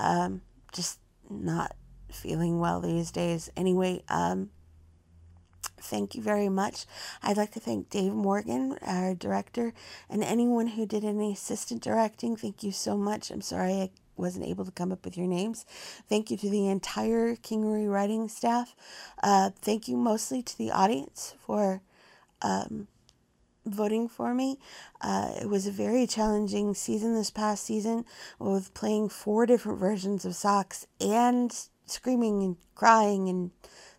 Um, 0.00 0.42
just 0.72 0.98
not 1.30 1.76
feeling 2.12 2.60
well 2.60 2.80
these 2.80 3.10
days. 3.10 3.50
Anyway, 3.56 4.02
um, 4.08 4.50
thank 5.80 6.14
you 6.14 6.22
very 6.22 6.48
much. 6.48 6.86
I'd 7.22 7.36
like 7.36 7.52
to 7.52 7.60
thank 7.60 7.90
Dave 7.90 8.12
Morgan, 8.12 8.78
our 8.82 9.14
director, 9.14 9.72
and 10.08 10.22
anyone 10.22 10.68
who 10.68 10.86
did 10.86 11.04
any 11.04 11.32
assistant 11.32 11.82
directing. 11.82 12.36
Thank 12.36 12.62
you 12.62 12.72
so 12.72 12.96
much. 12.96 13.30
I'm 13.30 13.42
sorry 13.42 13.74
I 13.74 13.90
wasn't 14.16 14.46
able 14.46 14.64
to 14.64 14.70
come 14.70 14.92
up 14.92 15.04
with 15.04 15.16
your 15.16 15.26
names. 15.26 15.64
Thank 16.08 16.30
you 16.30 16.36
to 16.36 16.50
the 16.50 16.68
entire 16.68 17.36
Kingery 17.36 17.90
writing 17.90 18.28
staff. 18.28 18.74
Uh, 19.22 19.50
thank 19.60 19.88
you 19.88 19.96
mostly 19.96 20.42
to 20.42 20.58
the 20.58 20.70
audience 20.70 21.34
for 21.40 21.82
um, 22.42 22.88
voting 23.64 24.08
for 24.08 24.34
me. 24.34 24.58
Uh, 25.00 25.32
it 25.40 25.48
was 25.48 25.66
a 25.66 25.72
very 25.72 26.06
challenging 26.06 26.74
season 26.74 27.14
this 27.14 27.30
past 27.30 27.64
season 27.64 28.04
with 28.38 28.74
playing 28.74 29.08
four 29.08 29.46
different 29.46 29.78
versions 29.78 30.24
of 30.24 30.34
Socks 30.34 30.86
and 31.00 31.68
screaming 31.86 32.42
and 32.42 32.56
crying 32.74 33.28
and 33.28 33.50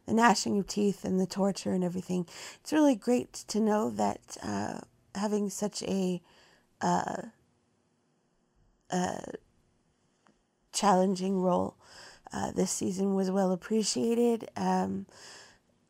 the 0.05 0.13
gnashing 0.13 0.59
of 0.59 0.67
teeth 0.67 1.05
and 1.05 1.19
the 1.19 1.25
torture 1.25 1.71
and 1.71 1.83
everything. 1.83 2.27
It's 2.61 2.73
really 2.73 2.95
great 2.95 3.33
to 3.47 3.59
know 3.59 3.89
that 3.91 4.37
uh, 4.43 4.79
having 5.15 5.49
such 5.49 5.81
a 5.83 6.21
uh, 6.81 7.23
uh, 8.89 9.21
challenging 10.73 11.39
role 11.39 11.75
uh, 12.33 12.51
this 12.51 12.71
season 12.71 13.15
was 13.15 13.31
well 13.31 13.51
appreciated. 13.51 14.49
Um, 14.55 15.05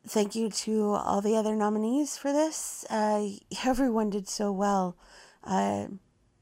thank 0.06 0.36
you 0.36 0.50
to 0.50 0.92
all 0.92 1.22
the 1.22 1.36
other 1.36 1.56
nominees 1.56 2.18
for 2.18 2.32
this. 2.32 2.86
Uh, 2.90 3.28
everyone 3.66 4.10
did 4.10 4.28
so 4.28 4.52
well. 4.52 4.96
Uh, 5.44 5.88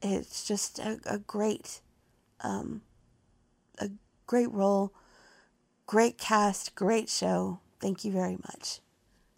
it's 0.02 0.46
just 0.46 0.78
a, 0.78 0.98
a 1.06 1.18
great, 1.18 1.80
um, 2.40 2.82
a 3.78 3.90
great 4.26 4.50
role 4.50 4.92
Great 5.86 6.18
cast, 6.18 6.74
great 6.74 7.08
show. 7.08 7.60
Thank 7.80 8.04
you 8.04 8.12
very 8.12 8.36
much. 8.36 8.80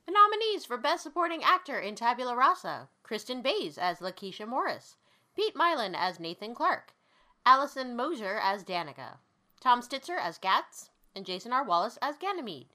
The 0.07 0.13
nominees 0.13 0.65
for 0.65 0.77
Best 0.77 1.03
Supporting 1.03 1.43
Actor 1.43 1.79
in 1.79 1.95
Tabula 1.95 2.37
Rasa 2.37 2.89
Kristen 3.03 3.43
Bays 3.43 3.79
as 3.79 3.99
Lakeisha 3.99 4.47
Morris, 4.47 4.97
Pete 5.35 5.55
Mylan 5.55 5.95
as 5.97 6.21
Nathan 6.21 6.55
Clark, 6.55 6.93
Allison 7.47 7.97
Moser 7.97 8.39
as 8.43 8.65
Danica, 8.65 9.19
Tom 9.61 9.81
Stitzer 9.81 10.19
as 10.19 10.39
Gats, 10.39 10.91
and 11.15 11.25
Jason 11.25 11.53
R. 11.53 11.65
Wallace 11.65 11.99
as 12.03 12.17
Ganymede. 12.17 12.69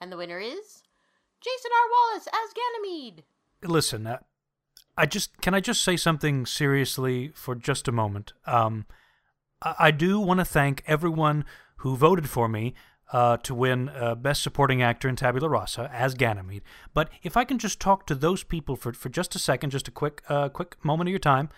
And 0.00 0.10
the 0.10 0.16
winner 0.16 0.38
is 0.38 0.82
Jason 1.40 1.70
R. 1.72 1.90
Wallace 1.90 2.28
as 2.28 2.54
Ganymede. 2.54 3.24
Listen, 3.62 4.06
uh, 4.06 4.18
I 4.96 5.06
just 5.06 5.40
can 5.40 5.54
I 5.54 5.60
just 5.60 5.82
say 5.82 5.96
something 5.96 6.46
seriously 6.46 7.30
for 7.34 7.54
just 7.54 7.88
a 7.88 7.92
moment. 7.92 8.32
Um, 8.46 8.86
I, 9.62 9.74
I 9.78 9.90
do 9.90 10.20
want 10.20 10.40
to 10.40 10.44
thank 10.44 10.82
everyone 10.86 11.44
who 11.76 11.96
voted 11.96 12.28
for 12.28 12.48
me 12.48 12.74
uh, 13.12 13.36
to 13.38 13.54
win 13.54 13.88
uh, 13.88 14.14
Best 14.14 14.42
Supporting 14.42 14.82
Actor 14.82 15.08
in 15.08 15.16
Tabula 15.16 15.48
Rasa 15.48 15.90
as 15.92 16.14
Ganymede. 16.14 16.62
But 16.94 17.10
if 17.22 17.36
I 17.36 17.44
can 17.44 17.58
just 17.58 17.80
talk 17.80 18.06
to 18.06 18.14
those 18.14 18.44
people 18.44 18.76
for, 18.76 18.92
for 18.92 19.08
just 19.08 19.34
a 19.34 19.38
second, 19.38 19.70
just 19.70 19.88
a 19.88 19.90
quick 19.92 20.22
uh, 20.28 20.48
quick 20.48 20.76
moment 20.84 21.08
of 21.08 21.12
your 21.12 21.18
time, 21.18 21.48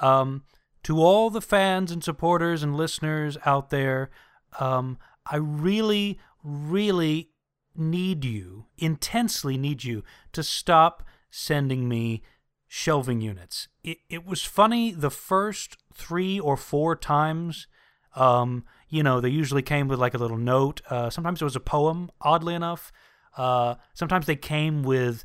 um, 0.00 0.44
to 0.84 1.00
all 1.00 1.30
the 1.30 1.40
fans 1.40 1.90
and 1.90 2.02
supporters 2.02 2.62
and 2.62 2.76
listeners 2.76 3.36
out 3.44 3.70
there, 3.70 4.10
um, 4.58 4.98
I 5.30 5.36
really, 5.36 6.18
really 6.42 7.30
need 7.74 8.24
you, 8.24 8.66
intensely 8.78 9.56
need 9.56 9.84
you, 9.84 10.02
to 10.32 10.42
stop 10.42 11.02
sending 11.30 11.88
me 11.88 12.22
shelving 12.68 13.20
units. 13.20 13.68
It, 13.82 13.98
it 14.08 14.26
was 14.26 14.44
funny 14.44 14.92
the 14.92 15.10
first 15.10 15.76
three 15.94 16.38
or 16.38 16.56
four 16.56 16.96
times 16.96 17.66
um, 18.14 18.64
you 18.92 19.02
know, 19.02 19.22
they 19.22 19.30
usually 19.30 19.62
came 19.62 19.88
with 19.88 19.98
like 19.98 20.12
a 20.12 20.18
little 20.18 20.36
note. 20.36 20.82
Uh, 20.90 21.08
sometimes 21.08 21.40
it 21.40 21.44
was 21.44 21.56
a 21.56 21.60
poem, 21.60 22.10
oddly 22.20 22.54
enough. 22.54 22.92
Uh, 23.38 23.76
sometimes 23.94 24.26
they 24.26 24.36
came 24.36 24.82
with 24.82 25.24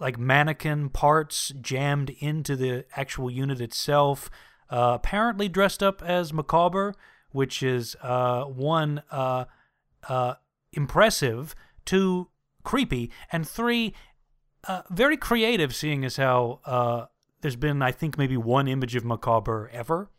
like 0.00 0.18
mannequin 0.18 0.88
parts 0.88 1.52
jammed 1.60 2.08
into 2.20 2.56
the 2.56 2.86
actual 2.96 3.30
unit 3.30 3.60
itself. 3.60 4.30
Uh, 4.70 4.92
apparently 4.94 5.46
dressed 5.46 5.82
up 5.82 6.02
as 6.02 6.32
Macabre, 6.32 6.94
which 7.32 7.62
is 7.62 7.94
uh, 8.00 8.44
one 8.44 9.02
uh, 9.10 9.44
uh, 10.08 10.34
impressive, 10.72 11.54
two 11.84 12.28
creepy, 12.64 13.10
and 13.30 13.46
three 13.46 13.92
very 14.88 15.18
creative. 15.18 15.74
Seeing 15.74 16.02
as 16.02 16.16
how 16.16 17.10
there's 17.42 17.56
been, 17.56 17.82
I 17.82 17.92
think, 17.92 18.16
maybe 18.16 18.38
one 18.38 18.68
image 18.68 18.96
of 18.96 19.04
Macabre 19.04 19.68
ever. 19.70 20.10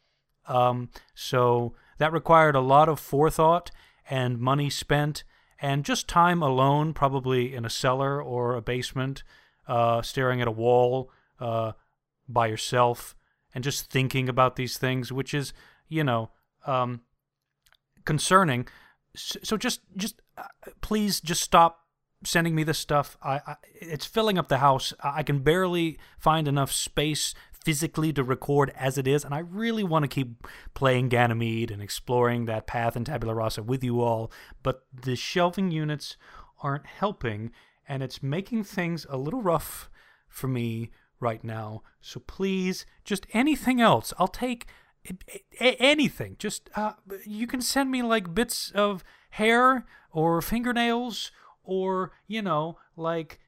Um, 0.46 0.90
so 1.16 1.74
that 1.98 2.14
required 2.14 2.56
a 2.56 2.62
lot 2.62 2.90
of 2.90 3.00
forethought 3.00 3.72
and 4.10 4.40
money 4.40 4.70
spent 4.70 5.24
and 5.60 5.86
just 5.86 6.08
time 6.08 6.42
alone, 6.44 6.94
probably 6.94 7.56
in 7.56 7.66
a 7.66 7.70
cellar 7.70 8.22
or 8.22 8.56
a 8.56 8.62
basement, 8.62 9.24
uh, 9.68 10.02
staring 10.02 10.42
at 10.42 10.48
a 10.48 10.52
wall 10.52 11.10
uh, 11.40 11.72
by 12.28 12.48
yourself, 12.48 13.16
and 13.56 13.64
just 13.64 13.90
thinking 13.90 14.28
about 14.28 14.58
these 14.58 14.78
things, 14.78 15.12
which 15.12 15.34
is, 15.34 15.54
you 15.88 16.04
know, 16.04 16.32
um, 16.66 17.02
concerning. 18.04 18.68
So, 19.16 19.56
just, 19.56 19.82
just 19.96 20.22
uh, 20.38 20.44
please, 20.82 21.22
just 21.22 21.42
stop 21.42 21.80
sending 22.26 22.56
me 22.56 22.64
this 22.64 22.80
stuff. 22.80 23.18
I, 23.22 23.36
I, 23.46 23.56
it's 23.74 24.06
filling 24.06 24.38
up 24.38 24.50
the 24.50 24.58
house. 24.58 24.94
I 25.02 25.24
can 25.24 25.40
barely 25.40 25.98
find 26.18 26.48
enough 26.48 26.72
space 26.72 27.34
physically 27.64 28.14
to 28.14 28.24
record 28.24 28.72
as 28.76 28.98
it 28.98 29.08
is, 29.08 29.24
and 29.24 29.34
I 29.34 29.40
really 29.40 29.84
want 29.84 30.04
to 30.04 30.08
keep 30.08 30.48
playing 30.74 31.10
Ganymede 31.10 31.72
and 31.72 31.82
exploring 31.82 32.46
that 32.46 32.68
path 32.68 32.96
in 32.96 33.06
Tabula 33.06 33.34
Rasa 33.34 33.64
with 33.64 33.84
you 33.84 34.02
all. 34.02 34.32
But 34.62 34.86
the 34.94 35.16
shelving 35.16 35.72
units 35.72 36.18
aren't 36.62 36.86
helping, 36.86 37.52
and 37.88 38.04
it's 38.04 38.24
making 38.24 38.64
things 38.64 39.06
a 39.10 39.18
little 39.18 39.42
rough 39.42 39.90
for 40.28 40.48
me 40.48 40.92
right 41.20 41.44
now. 41.44 41.84
So 42.02 42.20
please, 42.20 42.86
just 43.04 43.26
anything 43.34 43.80
else. 43.82 44.14
I'll 44.20 44.28
take 44.28 44.68
anything. 45.60 46.36
Just 46.40 46.70
uh, 46.76 46.94
you 47.26 47.48
can 47.48 47.62
send 47.62 47.92
me 47.92 48.02
like 48.02 48.34
bits 48.34 48.72
of 48.72 49.04
hair 49.32 49.86
or 50.12 50.42
fingernails 50.42 51.32
or 51.64 52.12
you 52.28 52.42
know 52.42 52.78
like 52.96 53.40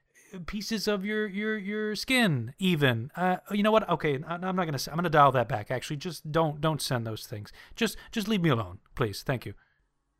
pieces 0.46 0.88
of 0.88 1.06
your 1.06 1.28
your 1.28 1.58
your 1.58 1.96
skin 1.96 2.54
even. 2.60 3.12
Uh 3.16 3.38
you 3.52 3.64
know 3.64 3.72
what? 3.72 3.88
Okay 3.90 4.20
i'm 4.28 4.42
not 4.42 4.66
gonna 4.66 4.80
i'm 4.90 4.96
gonna 4.96 5.10
dial 5.10 5.32
that 5.32 5.50
back. 5.50 5.72
Actually 5.72 5.98
just 5.98 6.32
don't 6.32 6.62
don't 6.62 6.82
send 6.82 7.06
those 7.06 7.26
things. 7.26 7.52
Just 7.76 7.98
just 8.12 8.28
leave 8.28 8.42
me 8.42 8.50
alone 8.50 8.80
please. 8.96 9.24
Thank 9.24 9.46
you. 9.46 9.54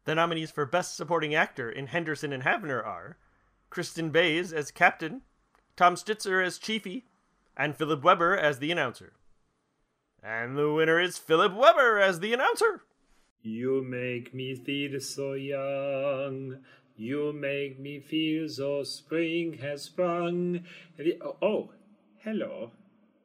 The 0.06 0.16
nominees 0.16 0.52
for 0.52 0.66
best 0.66 0.96
supporting 0.96 1.34
actor 1.34 1.70
in 1.70 1.88
henderson 1.88 2.32
and 2.34 2.44
havner 2.44 2.86
are 2.86 3.18
kristen 3.70 4.10
bays 4.10 4.54
as 4.54 4.72
captain 4.72 5.22
tom 5.76 5.96
stitzer 5.96 6.42
as 6.42 6.58
chiefy 6.58 7.06
and 7.58 7.76
philip 7.76 8.04
weber 8.04 8.36
as 8.36 8.60
the 8.60 8.72
announcer. 8.72 9.14
And 10.24 10.58
the 10.58 10.72
winner 10.72 11.00
is 11.00 11.18
philip 11.18 11.54
weber 11.54 12.00
as 12.00 12.20
the 12.20 12.34
announcer. 12.34 12.82
You 13.42 13.84
make 13.84 14.34
me 14.34 14.56
feel 14.56 15.00
so 15.00 15.34
young 15.34 16.58
you 16.98 17.34
make 17.34 17.80
me 17.80 18.00
feel 18.00 18.48
so 18.48 18.84
spring 18.84 19.58
has 19.62 19.84
sprung. 19.84 20.62
Oh, 21.22 21.36
oh, 21.42 21.70
hello. 22.20 22.72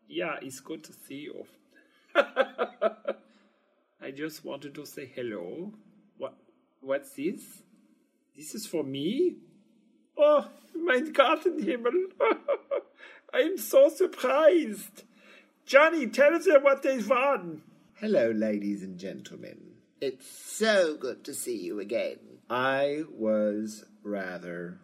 Yeah, 0.08 0.36
it's 0.42 0.60
good 0.60 0.82
to 0.84 0.92
see 0.92 1.30
you. 1.30 1.46
I 2.14 4.10
just 4.12 4.44
wanted 4.44 4.74
to 4.74 4.84
say 4.84 5.10
hello. 5.14 5.72
What? 6.18 6.34
What's 6.80 7.12
this? 7.12 7.62
This 8.36 8.54
is 8.54 8.66
for 8.66 8.82
me? 8.82 9.36
Oh, 10.18 10.48
mein 10.74 11.12
Gartenhimmel. 11.12 12.10
I'm 13.32 13.56
so 13.56 13.88
surprised. 13.88 15.04
Johnny, 15.64 16.08
tell 16.08 16.38
them 16.40 16.64
what 16.64 16.82
they 16.82 16.98
want. 16.98 17.62
Hello, 17.94 18.32
ladies 18.32 18.82
and 18.82 18.98
gentlemen. 18.98 19.60
It's 20.00 20.26
so 20.26 20.96
good 20.96 21.22
to 21.24 21.34
see 21.34 21.56
you 21.56 21.78
again. 21.78 22.29
I 22.50 23.04
was 23.16 23.84
rather 24.02 24.80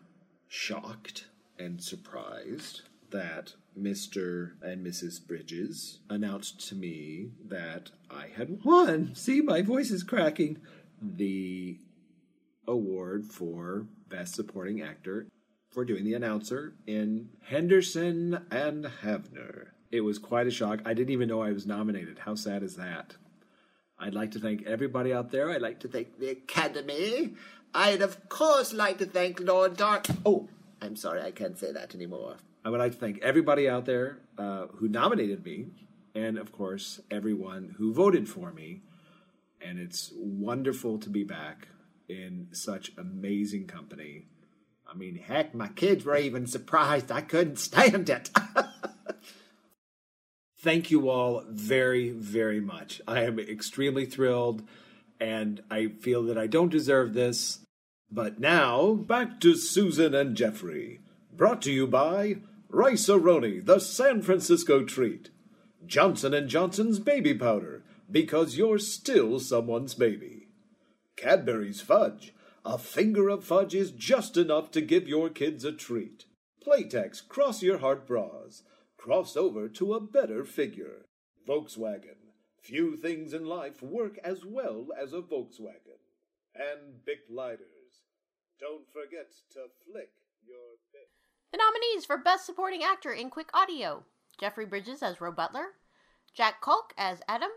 shocked 0.46 1.26
and 1.58 1.82
surprised 1.82 2.82
that 3.10 3.54
Mr. 3.76 4.52
and 4.62 4.86
Mrs. 4.86 5.26
Bridges 5.26 5.98
announced 6.08 6.68
to 6.68 6.76
me 6.76 7.30
that 7.48 7.90
I 8.08 8.28
had 8.36 8.64
won. 8.64 9.16
See, 9.16 9.40
my 9.40 9.62
voice 9.62 9.90
is 9.90 10.04
cracking. 10.04 10.58
The 11.02 11.78
award 12.68 13.26
for 13.26 13.88
Best 14.08 14.36
Supporting 14.36 14.80
Actor 14.80 15.26
for 15.72 15.84
doing 15.84 16.04
the 16.04 16.14
announcer 16.14 16.74
in 16.86 17.30
Henderson 17.42 18.46
and 18.48 18.84
Havner. 19.02 19.70
It 19.90 20.02
was 20.02 20.20
quite 20.20 20.46
a 20.46 20.52
shock. 20.52 20.82
I 20.84 20.94
didn't 20.94 21.10
even 21.10 21.28
know 21.28 21.42
I 21.42 21.52
was 21.52 21.66
nominated. 21.66 22.20
How 22.20 22.36
sad 22.36 22.62
is 22.62 22.76
that? 22.76 23.16
I'd 23.98 24.14
like 24.14 24.32
to 24.32 24.38
thank 24.38 24.66
everybody 24.66 25.12
out 25.12 25.30
there. 25.30 25.50
I'd 25.50 25.62
like 25.62 25.80
to 25.80 25.88
thank 25.88 26.18
the 26.18 26.30
Academy. 26.30 27.34
I'd 27.76 28.00
of 28.00 28.30
course 28.30 28.72
like 28.72 28.96
to 28.98 29.06
thank 29.06 29.38
Lord 29.38 29.76
Dark. 29.76 30.06
Oh, 30.24 30.48
I'm 30.80 30.96
sorry, 30.96 31.20
I 31.20 31.30
can't 31.30 31.58
say 31.58 31.72
that 31.72 31.94
anymore. 31.94 32.36
I 32.64 32.70
would 32.70 32.80
like 32.80 32.92
to 32.92 32.98
thank 32.98 33.22
everybody 33.22 33.68
out 33.68 33.84
there 33.84 34.18
uh, 34.38 34.68
who 34.76 34.88
nominated 34.88 35.44
me, 35.44 35.66
and 36.14 36.38
of 36.38 36.52
course, 36.52 37.00
everyone 37.10 37.74
who 37.76 37.92
voted 37.92 38.30
for 38.30 38.50
me. 38.50 38.80
And 39.60 39.78
it's 39.78 40.10
wonderful 40.16 40.98
to 41.00 41.10
be 41.10 41.22
back 41.22 41.68
in 42.08 42.48
such 42.52 42.92
amazing 42.96 43.66
company. 43.66 44.28
I 44.90 44.96
mean, 44.96 45.16
heck, 45.16 45.54
my 45.54 45.68
kids 45.68 46.04
were 46.04 46.16
even 46.16 46.46
surprised 46.46 47.12
I 47.12 47.20
couldn't 47.20 47.58
stand 47.58 48.08
it. 48.08 48.30
Thank 50.60 50.90
you 50.90 51.10
all 51.10 51.44
very, 51.48 52.10
very 52.10 52.60
much. 52.60 53.02
I 53.06 53.24
am 53.24 53.38
extremely 53.38 54.06
thrilled 54.06 54.62
and 55.20 55.62
I 55.70 55.88
feel 55.88 56.22
that 56.24 56.38
I 56.38 56.46
don't 56.46 56.70
deserve 56.70 57.12
this. 57.12 57.60
But 58.10 58.38
now, 58.38 58.94
back 58.94 59.40
to 59.40 59.56
Susan 59.56 60.14
and 60.14 60.36
Jeffrey. 60.36 61.00
Brought 61.32 61.60
to 61.62 61.72
you 61.72 61.86
by 61.86 62.38
Rice-A-Roni, 62.68 63.64
the 63.64 63.78
San 63.78 64.22
Francisco 64.22 64.84
treat. 64.84 65.30
Johnson 65.84 66.48
& 66.48 66.48
Johnson's 66.48 66.98
baby 66.98 67.34
powder, 67.34 67.82
because 68.10 68.56
you're 68.56 68.78
still 68.78 69.38
someone's 69.40 69.94
baby. 69.94 70.48
Cadbury's 71.16 71.80
fudge. 71.80 72.32
A 72.64 72.78
finger 72.78 73.28
of 73.28 73.44
fudge 73.44 73.74
is 73.74 73.90
just 73.90 74.36
enough 74.36 74.70
to 74.72 74.80
give 74.80 75.06
your 75.06 75.28
kids 75.28 75.64
a 75.64 75.72
treat. 75.72 76.24
Playtex 76.66 77.26
Cross 77.26 77.62
Your 77.62 77.78
Heart 77.78 78.06
Bras. 78.06 78.62
Cross 78.96 79.36
over 79.36 79.68
to 79.68 79.94
a 79.94 80.00
better 80.00 80.44
figure. 80.44 81.06
Volkswagen. 81.48 82.32
Few 82.60 82.96
things 82.96 83.32
in 83.32 83.44
life 83.44 83.82
work 83.82 84.18
as 84.24 84.44
well 84.44 84.88
as 85.00 85.12
a 85.12 85.20
Volkswagen. 85.20 86.00
And 86.56 87.04
Bic 87.04 87.20
Lighters. 87.30 87.75
Don't 88.58 88.86
forget 88.92 89.32
to 89.52 89.66
flick 89.84 90.10
your 90.46 90.78
Bic. 90.92 91.08
The 91.52 91.58
nominees 91.58 92.06
for 92.06 92.16
Best 92.16 92.46
Supporting 92.46 92.82
Actor 92.82 93.12
in 93.12 93.28
Quick 93.28 93.50
Audio 93.52 94.04
Jeffrey 94.38 94.64
Bridges 94.66 95.02
as 95.02 95.20
Ro 95.20 95.32
Butler, 95.32 95.74
Jack 96.34 96.60
Culk 96.60 96.92
as 96.96 97.20
Adam, 97.28 97.50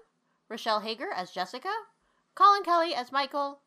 Rochelle 0.50 0.82
Hager 0.82 1.10
as 1.16 1.32
Jessica, 1.32 1.72
Colin 2.36 2.64
Kelly 2.64 2.94
as 2.94 3.12
Michael, 3.12 3.60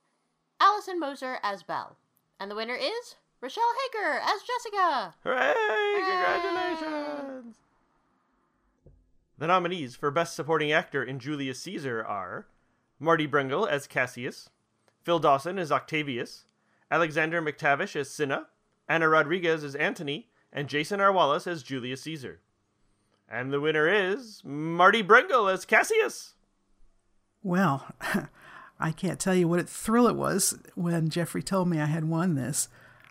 Allison 0.60 0.98
Moser 0.98 1.38
as 1.42 1.62
Belle. 1.62 1.96
And 2.40 2.50
the 2.50 2.54
winner 2.54 2.74
is 2.74 3.16
Rochelle 3.40 3.64
Hager 3.92 4.20
as 4.20 4.42
Jessica. 4.42 5.14
Hooray! 5.22 5.54
Hooray! 5.56 6.80
Congratulations! 6.80 7.56
The 9.38 9.46
nominees 9.46 9.96
for 9.96 10.10
Best 10.10 10.36
Supporting 10.36 10.70
Actor 10.72 11.02
in 11.02 11.18
Julius 11.18 11.60
Caesar 11.62 12.04
are 12.04 12.46
Marty 13.00 13.26
Brengel 13.26 13.68
as 13.68 13.86
Cassius, 13.86 14.50
Phil 15.02 15.18
Dawson 15.18 15.58
as 15.58 15.72
Octavius, 15.72 16.44
Alexander 16.92 17.40
McTavish 17.40 17.96
as 17.96 18.10
Cinna, 18.10 18.48
Anna 18.86 19.08
Rodriguez 19.08 19.64
as 19.64 19.74
Antony, 19.74 20.28
and 20.52 20.68
Jason 20.68 21.00
R. 21.00 21.10
Wallace 21.10 21.46
as 21.46 21.62
Julius 21.62 22.02
Caesar. 22.02 22.40
And 23.26 23.50
the 23.50 23.60
winner 23.60 23.88
is 23.88 24.42
Marty 24.44 25.02
Brengel 25.02 25.50
as 25.50 25.64
Cassius. 25.64 26.34
Well, 27.42 27.86
I 28.78 28.92
can't 28.92 29.18
tell 29.18 29.34
you 29.34 29.48
what 29.48 29.60
a 29.60 29.64
thrill 29.64 30.06
it 30.06 30.16
was 30.16 30.58
when 30.74 31.08
Jeffrey 31.08 31.42
told 31.42 31.68
me 31.68 31.80
I 31.80 31.86
had 31.86 32.04
won 32.04 32.34
this. 32.34 32.68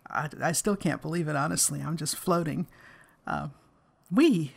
I, 0.08 0.30
I 0.40 0.52
still 0.52 0.76
can't 0.76 1.02
believe 1.02 1.28
it, 1.28 1.36
honestly. 1.36 1.82
I'm 1.82 1.98
just 1.98 2.16
floating. 2.16 2.68
Uh, 3.26 3.48
we 4.12 4.54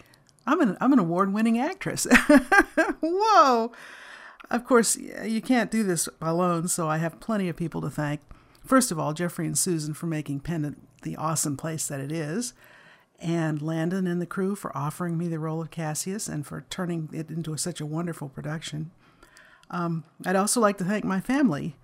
I'm 0.46 0.60
an 0.60 0.76
I'm 0.82 0.92
an 0.92 0.98
award-winning 0.98 1.58
actress. 1.58 2.06
Whoa! 3.00 3.72
Of 4.50 4.64
course, 4.66 4.96
you 4.96 5.40
can't 5.40 5.70
do 5.70 5.82
this 5.82 6.10
alone, 6.20 6.68
so 6.68 6.88
I 6.88 6.98
have 6.98 7.20
plenty 7.20 7.48
of 7.48 7.56
people 7.56 7.80
to 7.80 7.88
thank. 7.88 8.20
First 8.64 8.90
of 8.90 8.98
all, 8.98 9.12
Jeffrey 9.12 9.46
and 9.46 9.58
Susan 9.58 9.94
for 9.94 10.06
making 10.06 10.40
Pendant 10.40 10.78
the 11.02 11.16
awesome 11.16 11.56
place 11.56 11.86
that 11.86 12.00
it 12.00 12.10
is, 12.10 12.54
and 13.18 13.60
Landon 13.60 14.06
and 14.06 14.20
the 14.20 14.26
crew 14.26 14.54
for 14.54 14.76
offering 14.76 15.18
me 15.18 15.28
the 15.28 15.38
role 15.38 15.60
of 15.60 15.70
Cassius 15.70 16.28
and 16.28 16.46
for 16.46 16.64
turning 16.70 17.08
it 17.12 17.30
into 17.30 17.56
such 17.56 17.80
a 17.80 17.86
wonderful 17.86 18.28
production. 18.28 18.90
Um, 19.70 20.04
I'd 20.26 20.36
also 20.36 20.60
like 20.60 20.78
to 20.78 20.84
thank 20.84 21.04
my 21.04 21.20
family 21.20 21.76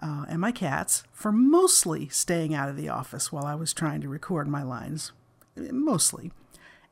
uh, 0.00 0.26
and 0.28 0.40
my 0.40 0.52
cats 0.52 1.04
for 1.12 1.32
mostly 1.32 2.08
staying 2.08 2.54
out 2.54 2.68
of 2.68 2.76
the 2.76 2.88
office 2.88 3.32
while 3.32 3.44
I 3.44 3.54
was 3.54 3.72
trying 3.72 4.00
to 4.02 4.08
record 4.08 4.46
my 4.46 4.62
lines. 4.62 5.12
Mostly 5.56 6.32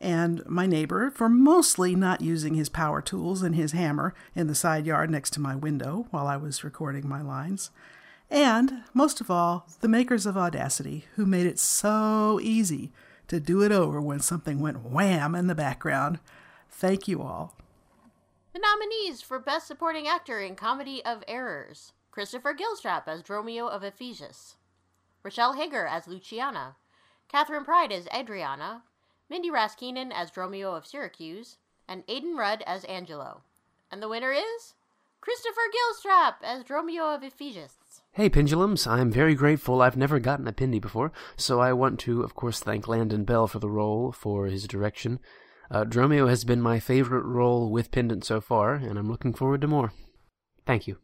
and 0.01 0.45
my 0.47 0.67
neighbor 0.67 1.11
for 1.11 1.29
mostly 1.29 1.95
not 1.95 2.21
using 2.21 2.55
his 2.55 2.69
power 2.69 3.01
tools 3.01 3.43
and 3.43 3.55
his 3.55 3.73
hammer 3.73 4.15
in 4.35 4.47
the 4.47 4.55
side 4.55 4.87
yard 4.87 5.11
next 5.11 5.33
to 5.33 5.41
my 5.41 5.57
window 5.57 6.07
while 6.11 6.27
I 6.27 6.37
was 6.37 6.63
recording 6.63 7.09
my 7.09 7.23
lines. 7.23 7.71
And, 8.31 8.83
most 8.93 9.21
of 9.21 9.31
all, 9.31 9.67
the 9.81 9.89
makers 9.89 10.27
of 10.27 10.37
Audacity, 10.37 11.05
who 11.17 11.27
made 11.27 11.47
it 11.47 11.59
so 11.59 12.41
easy 12.43 12.93
to 13.29 13.41
do 13.41 13.63
it 13.63 13.73
over 13.73 14.01
when 14.01 14.21
something 14.21 14.61
went 14.61 14.85
wham 14.85 15.35
in 15.35 15.47
the 15.47 15.55
background. 15.55 16.19
Thank 16.71 17.07
you 17.07 17.23
all. 17.23 17.57
The 18.53 18.61
nominees 18.61 19.23
for 19.23 19.39
Best 19.39 19.67
Supporting 19.67 20.07
Actor 20.07 20.41
in 20.41 20.57
Comedy 20.57 21.05
of 21.05 21.25
Errors 21.27 21.93
Christopher 22.11 22.55
Gilstrap 22.55 23.09
as 23.09 23.23
Dromio 23.23 23.69
of 23.69 23.83
Ephesus, 23.83 24.57
Rochelle 25.25 25.55
Hager 25.55 25.87
as 25.87 26.07
Luciana, 26.07 26.77
Catherine 27.29 27.65
Pride 27.65 27.91
as 27.91 28.07
Adriana, 28.15 28.85
Mindy 29.29 29.51
Raskinen 29.51 30.13
as 30.15 30.31
Dromio 30.31 30.77
of 30.77 30.87
Syracuse, 30.87 31.57
and 31.89 32.05
Aidan 32.07 32.37
Rudd 32.37 32.63
as 32.67 32.85
Angelo. 32.85 33.43
And 33.91 34.01
the 34.01 34.09
winner 34.09 34.33
is 34.33 34.75
Christopher 35.21 35.63
Gilstrap 35.73 36.35
as 36.45 36.63
Dromio 36.63 37.15
of 37.15 37.25
Ephesus. 37.25 37.75
Hey, 38.17 38.29
Pendulums, 38.29 38.87
I'm 38.87 39.11
very 39.11 39.35
grateful. 39.35 39.83
I've 39.83 39.97
never 39.97 40.21
gotten 40.21 40.47
a 40.47 40.53
Pendy 40.53 40.81
before, 40.81 41.11
so 41.37 41.59
I 41.59 41.73
want 41.73 41.99
to, 42.01 42.23
of 42.23 42.37
course, 42.37 42.61
thank 42.61 42.87
Landon 42.87 43.25
Bell 43.25 43.49
for 43.49 43.59
the 43.59 43.69
role, 43.69 44.13
for 44.13 44.47
his 44.47 44.69
direction. 44.69 45.19
Uh, 45.69 45.83
Dromio 45.83 46.29
has 46.29 46.45
been 46.45 46.63
my 46.63 46.79
favorite 46.79 47.25
role 47.25 47.73
with 47.73 47.91
Pendant 47.91 48.25
so 48.25 48.41
far, 48.41 48.75
and 48.75 49.01
I'm 49.01 49.11
looking 49.11 49.35
forward 49.35 49.63
to 49.63 49.67
more. 49.67 49.93
Thank 50.65 50.87
you. 50.87 50.99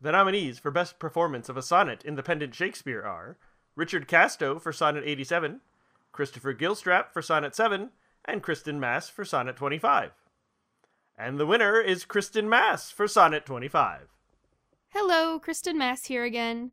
The 0.00 0.12
nominees 0.12 0.58
for 0.58 0.70
Best 0.70 0.98
Performance 0.98 1.50
of 1.50 1.58
a 1.58 1.62
Sonnet 1.62 2.02
in 2.06 2.14
the 2.14 2.22
Pendant 2.22 2.54
Shakespeare 2.54 3.02
are 3.02 3.36
Richard 3.76 4.08
Casto 4.08 4.58
for 4.58 4.72
Sonnet 4.72 5.04
87, 5.04 5.60
Christopher 6.10 6.54
Gilstrap 6.54 7.12
for 7.12 7.20
Sonnet 7.20 7.54
7, 7.54 7.90
and 8.24 8.42
Kristen 8.42 8.80
Mass 8.80 9.10
for 9.10 9.26
Sonnet 9.26 9.56
25. 9.56 10.12
And 11.18 11.38
the 11.38 11.44
winner 11.44 11.82
is 11.82 12.06
Kristen 12.06 12.48
Mass 12.48 12.90
for 12.90 13.06
Sonnet 13.06 13.44
25. 13.44 14.13
Hello, 14.96 15.40
Kristen 15.40 15.76
Mass 15.76 16.04
here 16.04 16.22
again. 16.22 16.70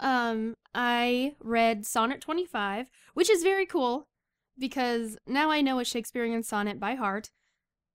Um, 0.00 0.56
I 0.74 1.34
read 1.38 1.84
Sonnet 1.84 2.22
25, 2.22 2.86
which 3.12 3.28
is 3.28 3.42
very 3.42 3.66
cool 3.66 4.08
because 4.58 5.18
now 5.26 5.50
I 5.50 5.60
know 5.60 5.78
a 5.78 5.84
Shakespearean 5.84 6.42
sonnet 6.42 6.80
by 6.80 6.94
heart, 6.94 7.32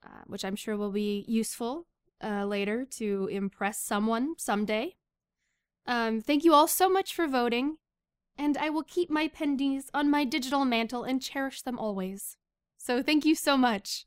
uh, 0.05 0.21
which 0.27 0.45
I'm 0.45 0.55
sure 0.55 0.77
will 0.77 0.91
be 0.91 1.25
useful 1.27 1.87
uh, 2.23 2.45
later 2.45 2.85
to 2.97 3.29
impress 3.31 3.79
someone 3.79 4.35
someday. 4.37 4.93
Um, 5.87 6.21
thank 6.21 6.43
you 6.43 6.53
all 6.53 6.67
so 6.67 6.87
much 6.87 7.15
for 7.15 7.27
voting, 7.27 7.77
and 8.37 8.55
I 8.59 8.69
will 8.69 8.83
keep 8.83 9.09
my 9.09 9.27
pendies 9.27 9.89
on 9.91 10.11
my 10.11 10.23
digital 10.23 10.65
mantle 10.65 11.03
and 11.03 11.19
cherish 11.19 11.63
them 11.63 11.79
always. 11.79 12.37
So 12.77 13.01
thank 13.01 13.25
you 13.25 13.33
so 13.33 13.57
much. 13.57 14.05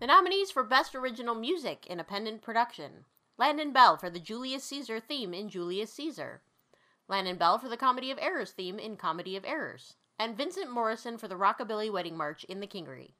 The 0.00 0.08
nominees 0.08 0.50
for 0.50 0.64
Best 0.64 0.96
Original 0.96 1.36
Music 1.36 1.86
in 1.86 2.00
a 2.00 2.04
Pendant 2.04 2.42
Production 2.42 3.04
Landon 3.38 3.72
Bell 3.72 3.96
for 3.96 4.10
the 4.10 4.18
Julius 4.18 4.64
Caesar 4.64 4.98
theme 4.98 5.32
in 5.32 5.48
Julius 5.48 5.92
Caesar, 5.92 6.42
Landon 7.06 7.36
Bell 7.36 7.56
for 7.56 7.68
the 7.68 7.76
Comedy 7.76 8.10
of 8.10 8.18
Errors 8.20 8.50
theme 8.50 8.80
in 8.80 8.96
Comedy 8.96 9.36
of 9.36 9.44
Errors, 9.44 9.94
and 10.18 10.36
Vincent 10.36 10.72
Morrison 10.72 11.16
for 11.16 11.28
the 11.28 11.36
Rockabilly 11.36 11.90
Wedding 11.90 12.16
March 12.16 12.42
in 12.44 12.58
The 12.58 12.66
Kingery. 12.66 13.12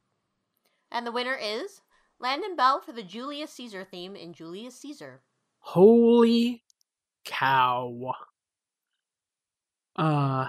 And 0.91 1.07
the 1.07 1.13
winner 1.13 1.39
is 1.41 1.83
Landon 2.19 2.57
Bell 2.57 2.81
for 2.81 2.91
the 2.91 3.05
Julius 3.05 3.53
Caesar 3.53 3.85
theme 3.85 4.17
in 4.17 4.33
Julius 4.33 4.75
Caesar. 4.81 5.23
Holy 5.61 6.65
cow. 7.25 8.13
Uh 9.95 10.49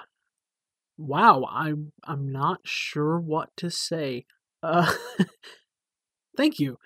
wow, 0.98 1.46
I'm 1.48 1.92
I'm 2.04 2.32
not 2.32 2.62
sure 2.64 3.20
what 3.20 3.50
to 3.58 3.70
say. 3.70 4.26
Uh 4.64 4.92
thank 6.38 6.60
you. 6.60 6.78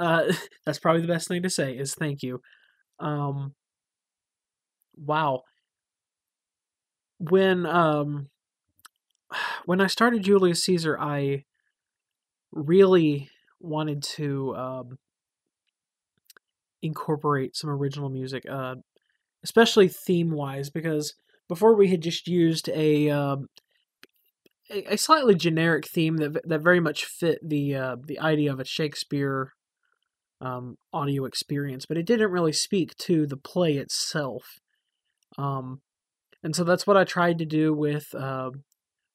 Uh 0.00 0.32
that's 0.66 0.78
probably 0.78 1.02
the 1.02 1.08
best 1.08 1.28
thing 1.28 1.42
to 1.42 1.50
say 1.50 1.76
is 1.76 1.94
thank 1.94 2.22
you. 2.22 2.40
Um 2.98 3.54
wow. 4.96 5.42
When 7.18 7.66
um 7.66 8.28
when 9.66 9.80
I 9.80 9.86
started 9.86 10.22
Julius 10.22 10.64
Caesar, 10.64 10.98
I 10.98 11.44
really 12.52 13.30
wanted 13.60 14.02
to 14.02 14.56
um, 14.56 14.98
incorporate 16.82 17.56
some 17.56 17.70
original 17.70 18.08
music, 18.08 18.44
uh, 18.50 18.76
especially 19.44 19.88
theme 19.88 20.30
wise, 20.30 20.70
because 20.70 21.14
before 21.48 21.74
we 21.74 21.88
had 21.88 22.00
just 22.00 22.26
used 22.26 22.68
a, 22.70 23.10
um, 23.10 23.48
a 24.70 24.94
a 24.94 24.96
slightly 24.96 25.34
generic 25.34 25.86
theme 25.86 26.16
that 26.18 26.48
that 26.48 26.60
very 26.60 26.80
much 26.80 27.04
fit 27.04 27.38
the 27.46 27.74
uh, 27.74 27.96
the 28.04 28.18
idea 28.18 28.52
of 28.52 28.60
a 28.60 28.64
Shakespeare 28.64 29.52
um, 30.40 30.76
audio 30.92 31.24
experience, 31.24 31.86
but 31.86 31.96
it 31.96 32.06
didn't 32.06 32.30
really 32.30 32.52
speak 32.52 32.96
to 32.98 33.26
the 33.26 33.36
play 33.36 33.74
itself. 33.74 34.60
Um, 35.38 35.80
and 36.42 36.56
so 36.56 36.64
that's 36.64 36.86
what 36.86 36.96
I 36.96 37.04
tried 37.04 37.38
to 37.38 37.44
do 37.44 37.74
with 37.74 38.14
uh, 38.14 38.50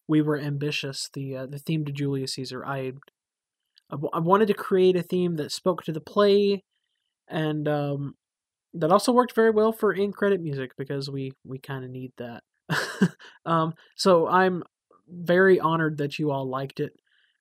"We 0.08 0.22
Were 0.22 0.40
Ambitious," 0.40 1.10
the 1.14 1.38
uh, 1.38 1.46
the 1.48 1.60
theme 1.60 1.86
to 1.86 1.92
Julius 1.92 2.34
Caesar. 2.34 2.66
I 2.66 2.94
I, 3.90 3.96
w- 3.96 4.10
I 4.14 4.20
wanted 4.20 4.48
to 4.48 4.54
create 4.54 4.96
a 4.96 5.04
theme 5.04 5.36
that 5.36 5.52
spoke 5.52 5.84
to 5.84 5.92
the 5.92 6.02
play, 6.02 6.64
and 7.28 7.68
um, 7.68 8.16
that 8.74 8.92
also 8.92 9.12
worked 9.12 9.34
very 9.36 9.52
well 9.52 9.72
for 9.72 9.94
in 9.94 10.12
credit 10.12 10.42
music 10.42 10.72
because 10.78 11.10
we 11.10 11.34
we 11.44 11.58
kind 11.58 11.84
of 11.84 11.92
need 11.92 12.12
that. 12.18 12.44
um, 13.46 13.74
so 13.96 14.28
I'm 14.28 14.64
very 15.08 15.60
honored 15.60 15.98
that 15.98 16.20
you 16.20 16.32
all 16.32 16.48
liked 16.48 16.80
it. 16.80 16.94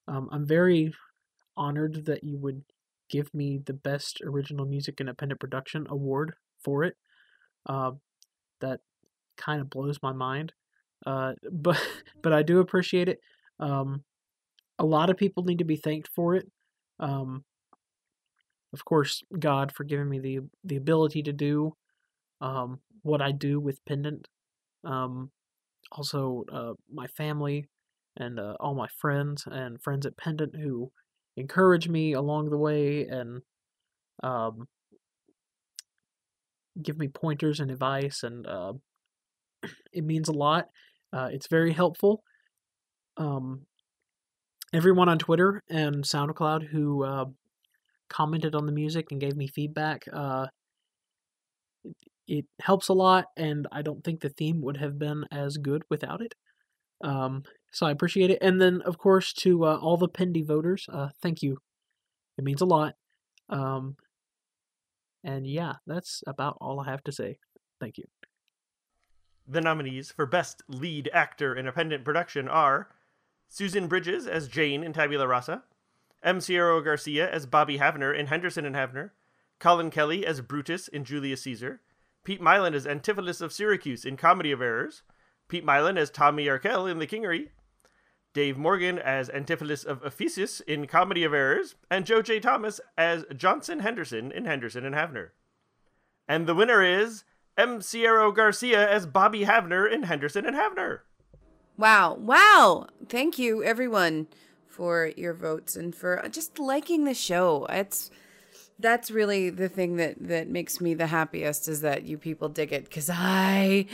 Um, 0.06 0.28
I'm 0.32 0.46
very 0.46 0.92
honored 1.56 2.06
that 2.06 2.24
you 2.24 2.38
would 2.38 2.62
give 3.10 3.32
me 3.34 3.60
the 3.64 3.72
best 3.72 4.20
original 4.24 4.66
music 4.66 5.00
independent 5.00 5.40
production 5.40 5.86
award 5.88 6.34
for 6.62 6.84
it. 6.84 6.96
Uh, 7.66 7.92
that 8.60 8.80
kind 9.36 9.60
of 9.60 9.70
blows 9.70 9.98
my 10.02 10.12
mind. 10.12 10.52
Uh, 11.06 11.32
but 11.52 11.80
but 12.22 12.32
I 12.32 12.42
do 12.42 12.60
appreciate 12.60 13.08
it. 13.08 13.20
Um, 13.60 14.02
a 14.78 14.84
lot 14.84 15.10
of 15.10 15.16
people 15.16 15.44
need 15.44 15.58
to 15.58 15.64
be 15.64 15.76
thanked 15.76 16.08
for 16.14 16.34
it. 16.34 16.50
Um, 16.98 17.44
of 18.72 18.84
course, 18.84 19.22
God 19.38 19.72
for 19.72 19.84
giving 19.84 20.08
me 20.08 20.18
the 20.18 20.40
the 20.64 20.76
ability 20.76 21.22
to 21.24 21.32
do 21.32 21.74
um, 22.40 22.80
what 23.02 23.22
I 23.22 23.32
do 23.32 23.60
with 23.60 23.84
Pendant. 23.84 24.28
Um, 24.82 25.30
also, 25.92 26.44
uh, 26.52 26.72
my 26.92 27.06
family 27.06 27.68
and 28.16 28.38
uh, 28.38 28.54
all 28.60 28.74
my 28.74 28.88
friends 28.98 29.44
and 29.50 29.80
friends 29.82 30.06
at 30.06 30.16
Pendant 30.16 30.56
who 30.56 30.90
encourage 31.36 31.88
me 31.88 32.12
along 32.12 32.50
the 32.50 32.58
way 32.58 33.06
and 33.06 33.42
um, 34.22 34.68
give 36.82 36.98
me 36.98 37.08
pointers 37.08 37.60
and 37.60 37.70
advice, 37.70 38.22
and 38.22 38.46
uh, 38.46 38.72
it 39.92 40.04
means 40.04 40.28
a 40.28 40.32
lot. 40.32 40.66
Uh, 41.12 41.28
it's 41.32 41.48
very 41.48 41.72
helpful. 41.72 42.22
Um, 43.16 43.66
everyone 44.72 45.08
on 45.08 45.18
Twitter 45.18 45.62
and 45.70 46.02
SoundCloud 46.04 46.68
who 46.68 47.04
uh, 47.04 47.26
commented 48.08 48.54
on 48.54 48.66
the 48.66 48.72
music 48.72 49.06
and 49.10 49.20
gave 49.20 49.36
me 49.36 49.46
feedback. 49.46 50.02
Uh, 50.12 50.46
it 52.26 52.46
helps 52.60 52.88
a 52.88 52.94
lot, 52.94 53.26
and 53.36 53.66
I 53.70 53.82
don't 53.82 54.02
think 54.02 54.20
the 54.20 54.30
theme 54.30 54.62
would 54.62 54.78
have 54.78 54.98
been 54.98 55.24
as 55.30 55.58
good 55.58 55.82
without 55.90 56.22
it. 56.22 56.34
Um, 57.04 57.44
so 57.70 57.86
I 57.86 57.90
appreciate 57.90 58.30
it. 58.30 58.38
And 58.40 58.60
then, 58.60 58.80
of 58.82 58.98
course, 58.98 59.32
to 59.34 59.64
uh, 59.64 59.76
all 59.76 59.96
the 59.96 60.08
Pendy 60.08 60.44
voters, 60.44 60.88
uh, 60.92 61.08
thank 61.20 61.42
you. 61.42 61.58
It 62.38 62.44
means 62.44 62.60
a 62.60 62.66
lot. 62.66 62.94
Um, 63.48 63.96
and 65.22 65.46
yeah, 65.46 65.74
that's 65.86 66.24
about 66.26 66.56
all 66.60 66.80
I 66.80 66.90
have 66.90 67.04
to 67.04 67.12
say. 67.12 67.38
Thank 67.80 67.98
you. 67.98 68.04
The 69.46 69.60
nominees 69.60 70.10
for 70.10 70.24
Best 70.24 70.62
Lead 70.68 71.10
Actor 71.12 71.54
in 71.54 71.66
a 71.66 71.72
Pendant 71.72 72.04
Production 72.04 72.48
are 72.48 72.88
Susan 73.48 73.88
Bridges 73.88 74.26
as 74.26 74.48
Jane 74.48 74.82
in 74.82 74.92
Tabula 74.92 75.28
Rasa, 75.28 75.64
M. 76.22 76.40
Sierra 76.40 76.82
Garcia 76.82 77.30
as 77.30 77.44
Bobby 77.44 77.78
Havner 77.78 78.18
in 78.18 78.26
Henderson 78.26 78.64
and 78.64 78.74
Havner, 78.74 79.10
Colin 79.58 79.90
Kelly 79.90 80.24
as 80.24 80.40
Brutus 80.40 80.88
in 80.88 81.04
Julius 81.04 81.42
Caesar, 81.42 81.80
Pete 82.24 82.40
Mylan 82.40 82.74
as 82.74 82.86
Antipholus 82.86 83.42
of 83.42 83.52
Syracuse 83.52 84.04
in 84.04 84.16
Comedy 84.16 84.50
of 84.50 84.62
Errors, 84.62 85.02
Pete 85.48 85.64
Mylan 85.64 85.98
as 85.98 86.10
Tommy 86.10 86.48
Arkell 86.48 86.86
in 86.86 86.98
The 86.98 87.06
Kingery, 87.06 87.48
Dave 88.32 88.56
Morgan 88.58 88.98
as 88.98 89.28
Antipholus 89.28 89.84
of 89.84 90.04
Ephesus 90.04 90.60
in 90.60 90.86
Comedy 90.86 91.22
of 91.22 91.32
Errors, 91.32 91.76
and 91.90 92.04
Joe 92.04 92.22
J. 92.22 92.40
Thomas 92.40 92.80
as 92.98 93.24
Johnson 93.36 93.80
Henderson 93.80 94.32
in 94.32 94.44
Henderson 94.44 94.84
and 94.84 94.94
Havner. 94.94 95.28
And 96.26 96.46
the 96.46 96.54
winner 96.54 96.82
is 96.82 97.24
M. 97.56 97.80
Sierra 97.80 98.32
Garcia 98.32 98.90
as 98.90 99.06
Bobby 99.06 99.44
Havner 99.44 99.90
in 99.90 100.04
Henderson 100.04 100.44
and 100.44 100.56
Havner. 100.56 101.00
Wow. 101.76 102.14
Wow. 102.14 102.88
Thank 103.08 103.38
you, 103.38 103.62
everyone, 103.62 104.26
for 104.66 105.12
your 105.16 105.34
votes 105.34 105.76
and 105.76 105.94
for 105.94 106.26
just 106.30 106.58
liking 106.58 107.04
the 107.04 107.14
show. 107.14 107.66
It's 107.70 108.10
that's 108.78 109.10
really 109.10 109.50
the 109.50 109.68
thing 109.68 109.96
that 109.96 110.16
that 110.20 110.48
makes 110.48 110.80
me 110.80 110.94
the 110.94 111.06
happiest 111.06 111.68
is 111.68 111.80
that 111.82 112.04
you 112.04 112.18
people 112.18 112.48
dig 112.48 112.72
it 112.72 112.84
because 112.84 113.10
I 113.12 113.86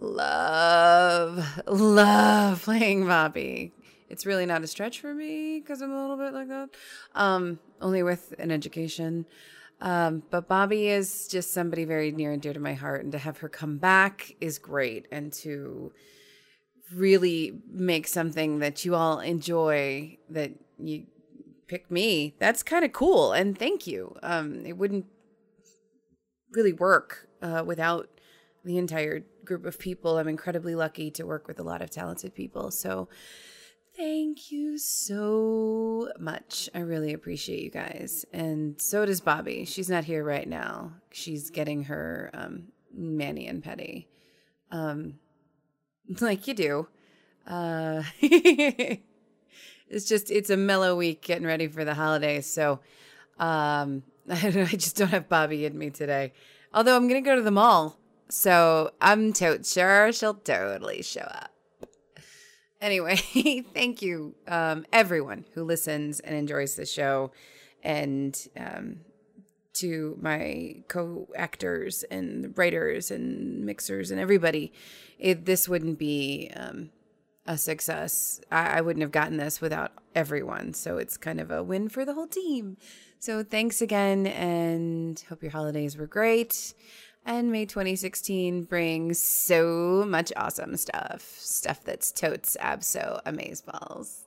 love 0.00 1.44
love 1.66 2.62
playing 2.62 3.06
Bobby. 3.06 3.72
It's 4.08 4.24
really 4.24 4.46
not 4.46 4.62
a 4.62 4.66
stretch 4.66 5.00
for 5.00 5.12
me 5.12 5.60
because 5.60 5.82
I'm 5.82 5.92
a 5.92 6.00
little 6.00 6.16
bit 6.16 6.32
like 6.32 6.48
that. 6.48 6.70
Um, 7.14 7.58
only 7.80 8.02
with 8.02 8.34
an 8.38 8.50
education. 8.50 9.26
Um, 9.80 10.22
but 10.30 10.48
Bobby 10.48 10.88
is 10.88 11.28
just 11.28 11.52
somebody 11.52 11.84
very 11.84 12.10
near 12.10 12.32
and 12.32 12.40
dear 12.40 12.54
to 12.54 12.60
my 12.60 12.74
heart, 12.74 13.02
and 13.02 13.12
to 13.12 13.18
have 13.18 13.38
her 13.38 13.48
come 13.48 13.76
back 13.76 14.34
is 14.40 14.58
great, 14.58 15.06
and 15.12 15.32
to 15.34 15.92
really 16.94 17.60
make 17.70 18.06
something 18.06 18.60
that 18.60 18.84
you 18.84 18.94
all 18.94 19.20
enjoy 19.20 20.16
that 20.30 20.52
you 20.78 21.04
pick 21.66 21.90
me 21.90 22.34
that's 22.38 22.62
kind 22.62 22.84
of 22.84 22.92
cool 22.92 23.32
and 23.32 23.58
thank 23.58 23.86
you 23.86 24.14
um 24.22 24.64
it 24.64 24.76
wouldn't 24.76 25.06
really 26.52 26.72
work 26.72 27.28
uh, 27.42 27.62
without 27.64 28.08
the 28.64 28.78
entire 28.78 29.24
group 29.44 29.64
of 29.64 29.78
people. 29.78 30.18
I'm 30.18 30.28
incredibly 30.28 30.74
lucky 30.74 31.10
to 31.12 31.24
work 31.24 31.46
with 31.46 31.60
a 31.60 31.62
lot 31.62 31.82
of 31.82 31.90
talented 31.90 32.34
people. 32.34 32.70
So 32.70 33.08
thank 33.96 34.50
you 34.50 34.76
so 34.76 36.10
much. 36.18 36.68
I 36.74 36.80
really 36.80 37.12
appreciate 37.12 37.62
you 37.62 37.70
guys. 37.70 38.24
And 38.32 38.80
so 38.80 39.06
does 39.06 39.20
Bobby. 39.20 39.64
She's 39.64 39.88
not 39.88 40.04
here 40.04 40.24
right 40.24 40.48
now. 40.48 40.92
She's 41.12 41.50
getting 41.50 41.84
her 41.84 42.30
um, 42.34 42.64
Manny 42.92 43.46
and 43.46 43.62
Petty. 43.62 44.08
Um, 44.72 45.14
like 46.20 46.48
you 46.48 46.54
do. 46.54 46.88
Uh, 47.46 48.02
it's 49.88 50.06
just, 50.06 50.30
it's 50.30 50.50
a 50.50 50.56
mellow 50.56 50.96
week 50.96 51.22
getting 51.22 51.46
ready 51.46 51.68
for 51.68 51.84
the 51.84 51.94
holidays. 51.94 52.46
So 52.46 52.80
um, 53.38 54.02
I 54.28 54.46
I 54.72 54.76
just 54.76 54.96
don't 54.96 55.08
have 55.08 55.28
Bobby 55.28 55.64
in 55.64 55.76
me 55.76 55.90
today. 55.90 56.32
Although 56.72 56.96
I'm 56.96 57.08
to 57.08 57.20
go 57.20 57.36
to 57.36 57.42
the 57.42 57.50
mall. 57.50 57.98
So 58.28 58.90
I'm 59.00 59.32
tote 59.32 59.64
sure 59.64 60.12
she'll 60.12 60.34
totally 60.34 61.02
show 61.02 61.20
up. 61.20 61.52
Anyway, 62.80 63.16
thank 63.74 64.02
you, 64.02 64.34
um, 64.48 64.84
everyone 64.92 65.44
who 65.54 65.64
listens 65.64 66.20
and 66.20 66.34
enjoys 66.34 66.74
the 66.74 66.84
show, 66.84 67.30
and 67.82 68.48
um, 68.56 68.98
to 69.74 70.18
my 70.20 70.82
co-actors 70.88 72.04
and 72.10 72.56
writers 72.58 73.10
and 73.10 73.64
mixers 73.64 74.10
and 74.10 74.20
everybody. 74.20 74.72
It, 75.18 75.46
this 75.46 75.68
wouldn't 75.68 75.98
be 75.98 76.50
um, 76.54 76.90
a 77.46 77.56
success. 77.56 78.40
I, 78.50 78.78
I 78.78 78.80
wouldn't 78.80 79.02
have 79.02 79.12
gotten 79.12 79.36
this 79.36 79.60
without 79.60 79.92
everyone. 80.14 80.74
So 80.74 80.98
it's 80.98 81.16
kind 81.16 81.40
of 81.40 81.50
a 81.50 81.62
win 81.62 81.88
for 81.88 82.04
the 82.04 82.14
whole 82.14 82.26
team. 82.26 82.76
So 83.18 83.42
thanks 83.42 83.80
again, 83.80 84.26
and 84.26 85.22
hope 85.28 85.42
your 85.42 85.52
holidays 85.52 85.96
were 85.96 86.06
great. 86.06 86.74
And 87.24 87.50
May 87.50 87.66
2016 87.66 88.64
brings 88.64 89.20
so 89.20 90.04
much 90.06 90.32
awesome 90.36 90.76
stuff. 90.76 91.22
Stuff 91.38 91.82
that's 91.82 92.12
totes 92.12 92.56
abso 92.60 93.20
amazeballs. 93.24 94.24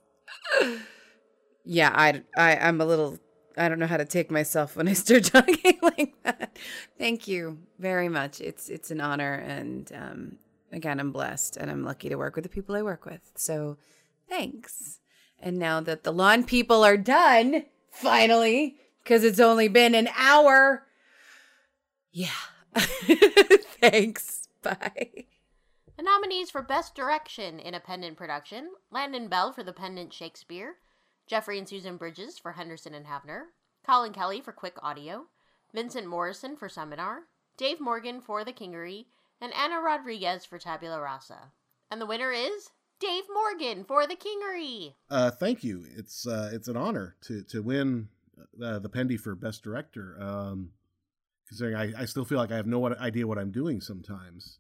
yeah, 1.63 1.91
I, 1.95 2.23
I, 2.36 2.58
I'm 2.58 2.82
a 2.82 2.86
little, 2.86 3.17
I 3.58 3.69
don't 3.69 3.79
know 3.79 3.88
how 3.88 3.97
to 3.97 4.05
take 4.05 4.29
myself 4.29 4.75
when 4.75 4.89
I 4.89 4.93
start 4.93 5.23
talking 5.25 5.79
like 5.82 6.13
that. 6.23 6.58
Thank 6.97 7.27
you 7.27 7.60
very 7.77 8.10
much. 8.10 8.41
It's, 8.41 8.67
it's 8.67 8.91
an 8.91 8.99
honor. 8.99 9.34
And 9.34 9.89
um, 9.95 10.38
again, 10.71 10.99
I'm 10.99 11.12
blessed 11.12 11.58
and 11.58 11.69
I'm 11.69 11.84
lucky 11.84 12.10
to 12.10 12.15
work 12.15 12.36
with 12.36 12.43
the 12.43 12.49
people 12.49 12.75
I 12.75 12.82
work 12.82 13.05
with. 13.05 13.32
So 13.36 13.77
thanks. 14.27 14.99
And 15.39 15.58
now 15.58 15.79
that 15.82 16.03
the 16.03 16.12
lawn 16.12 16.43
people 16.43 16.84
are 16.84 16.97
done, 16.97 17.65
finally, 17.89 18.77
because 19.03 19.23
it's 19.23 19.39
only 19.39 19.67
been 19.67 19.95
an 19.95 20.10
hour. 20.17 20.86
Yeah. 22.12 22.29
Thanks. 23.82 24.47
Bye. 24.62 25.25
The 25.97 26.03
nominees 26.03 26.51
for 26.51 26.62
Best 26.62 26.95
Direction 26.95 27.60
in 27.60 27.73
a 27.73 27.79
Pendant 27.79 28.17
Production 28.17 28.69
Landon 28.91 29.27
Bell 29.27 29.51
for 29.51 29.63
The 29.63 29.73
Pendant 29.73 30.13
Shakespeare, 30.13 30.75
Jeffrey 31.27 31.58
and 31.58 31.67
Susan 31.67 31.97
Bridges 31.97 32.38
for 32.38 32.53
Henderson 32.53 32.93
and 32.93 33.05
Havner, 33.05 33.43
Colin 33.86 34.13
Kelly 34.13 34.41
for 34.41 34.51
Quick 34.51 34.75
Audio, 34.82 35.25
Vincent 35.73 36.08
Morrison 36.08 36.55
for 36.55 36.69
Seminar, 36.69 37.23
Dave 37.58 37.79
Morgan 37.79 38.21
for 38.21 38.43
The 38.43 38.53
Kingery, 38.53 39.05
and 39.41 39.54
Anna 39.54 39.82
Rodriguez 39.82 40.45
for 40.45 40.60
Tabula 40.60 40.99
Rasa. 41.02 41.52
And 41.91 41.99
the 41.99 42.06
winner 42.06 42.32
is 42.32 42.69
Dave 42.99 43.23
Morgan 43.34 43.84
for 43.84 44.06
The 44.06 44.15
Kingery. 44.15 44.93
Uh, 45.10 45.32
thank 45.32 45.63
you. 45.63 45.86
It's 45.95 46.28
uh, 46.28 46.49
it's 46.54 46.67
an 46.67 46.78
honor 46.78 47.15
to 47.21 47.43
to 47.43 47.62
win 47.62 48.10
uh, 48.63 48.80
the 48.80 48.89
Pendy 48.89 49.19
for 49.19 49.36
Best 49.36 49.63
Director. 49.63 50.17
Um, 50.19 50.71
considering 51.47 51.75
I, 51.75 52.02
I 52.02 52.06
still 52.06 52.25
feel 52.25 52.38
like 52.38 52.52
I 52.52 52.58
have 52.58 52.67
no 52.67 52.86
idea 52.88 53.28
what 53.28 53.39
I'm 53.39 53.52
doing 53.52 53.82
sometimes. 53.82 54.60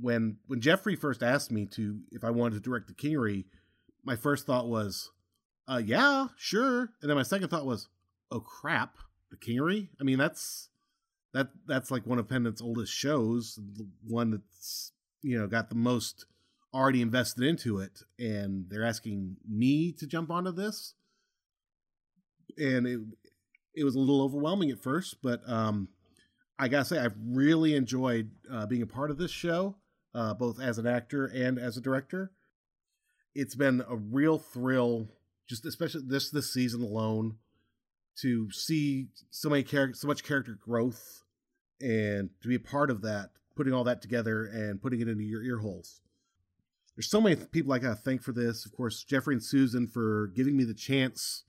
When 0.00 0.38
when 0.46 0.60
Jeffrey 0.60 0.96
first 0.96 1.22
asked 1.22 1.50
me 1.50 1.66
to 1.72 2.00
if 2.10 2.24
I 2.24 2.30
wanted 2.30 2.56
to 2.56 2.60
direct 2.60 2.88
the 2.88 2.94
Kingery, 2.94 3.44
my 4.04 4.16
first 4.16 4.46
thought 4.46 4.68
was, 4.68 5.10
uh, 5.68 5.82
yeah, 5.84 6.28
sure. 6.36 6.90
And 7.00 7.10
then 7.10 7.16
my 7.16 7.22
second 7.22 7.48
thought 7.48 7.66
was, 7.66 7.88
oh 8.30 8.40
crap, 8.40 8.96
the 9.30 9.36
Kingery. 9.36 9.88
I 10.00 10.04
mean, 10.04 10.18
that's 10.18 10.68
that 11.34 11.48
that's 11.66 11.90
like 11.90 12.06
one 12.06 12.18
of 12.18 12.28
Pendant's 12.28 12.62
oldest 12.62 12.92
shows, 12.92 13.58
the 13.76 13.86
one 14.06 14.30
that's 14.30 14.92
you 15.22 15.38
know 15.38 15.46
got 15.46 15.68
the 15.68 15.76
most 15.76 16.26
already 16.72 17.02
invested 17.02 17.44
into 17.44 17.78
it, 17.78 18.02
and 18.18 18.66
they're 18.68 18.84
asking 18.84 19.36
me 19.48 19.92
to 19.92 20.06
jump 20.06 20.30
onto 20.30 20.52
this, 20.52 20.94
and 22.56 22.86
it 22.86 23.00
it 23.74 23.84
was 23.84 23.94
a 23.94 24.00
little 24.00 24.22
overwhelming 24.22 24.70
at 24.70 24.82
first, 24.82 25.18
but 25.22 25.40
um, 25.48 25.88
I 26.58 26.68
gotta 26.68 26.84
say 26.84 26.98
I've 26.98 27.16
really 27.24 27.74
enjoyed 27.74 28.30
uh, 28.50 28.66
being 28.66 28.82
a 28.82 28.86
part 28.86 29.10
of 29.10 29.18
this 29.18 29.30
show, 29.30 29.76
uh, 30.14 30.34
both 30.34 30.60
as 30.60 30.78
an 30.78 30.86
actor 30.86 31.26
and 31.26 31.58
as 31.58 31.76
a 31.76 31.80
director. 31.80 32.32
It's 33.34 33.54
been 33.54 33.84
a 33.88 33.96
real 33.96 34.38
thrill, 34.38 35.08
just 35.48 35.64
especially 35.64 36.02
this 36.06 36.30
this 36.30 36.52
season 36.52 36.82
alone, 36.82 37.36
to 38.22 38.50
see 38.50 39.08
so 39.30 39.48
many 39.48 39.62
character, 39.62 39.96
so 39.96 40.08
much 40.08 40.24
character 40.24 40.58
growth, 40.60 41.22
and 41.80 42.30
to 42.42 42.48
be 42.48 42.56
a 42.56 42.60
part 42.60 42.90
of 42.90 43.02
that, 43.02 43.30
putting 43.54 43.72
all 43.72 43.84
that 43.84 44.02
together 44.02 44.44
and 44.44 44.82
putting 44.82 45.00
it 45.00 45.08
into 45.08 45.24
your 45.24 45.42
ear 45.42 45.58
holes. 45.58 46.00
There's 46.96 47.10
so 47.10 47.20
many 47.20 47.36
people 47.36 47.72
I 47.72 47.78
gotta 47.78 47.94
thank 47.94 48.22
for 48.22 48.32
this. 48.32 48.66
Of 48.66 48.72
course, 48.72 49.04
Jeffrey 49.04 49.34
and 49.34 49.42
Susan 49.42 49.86
for 49.86 50.32
giving 50.34 50.56
me 50.56 50.64
the 50.64 50.74
chance 50.74 51.44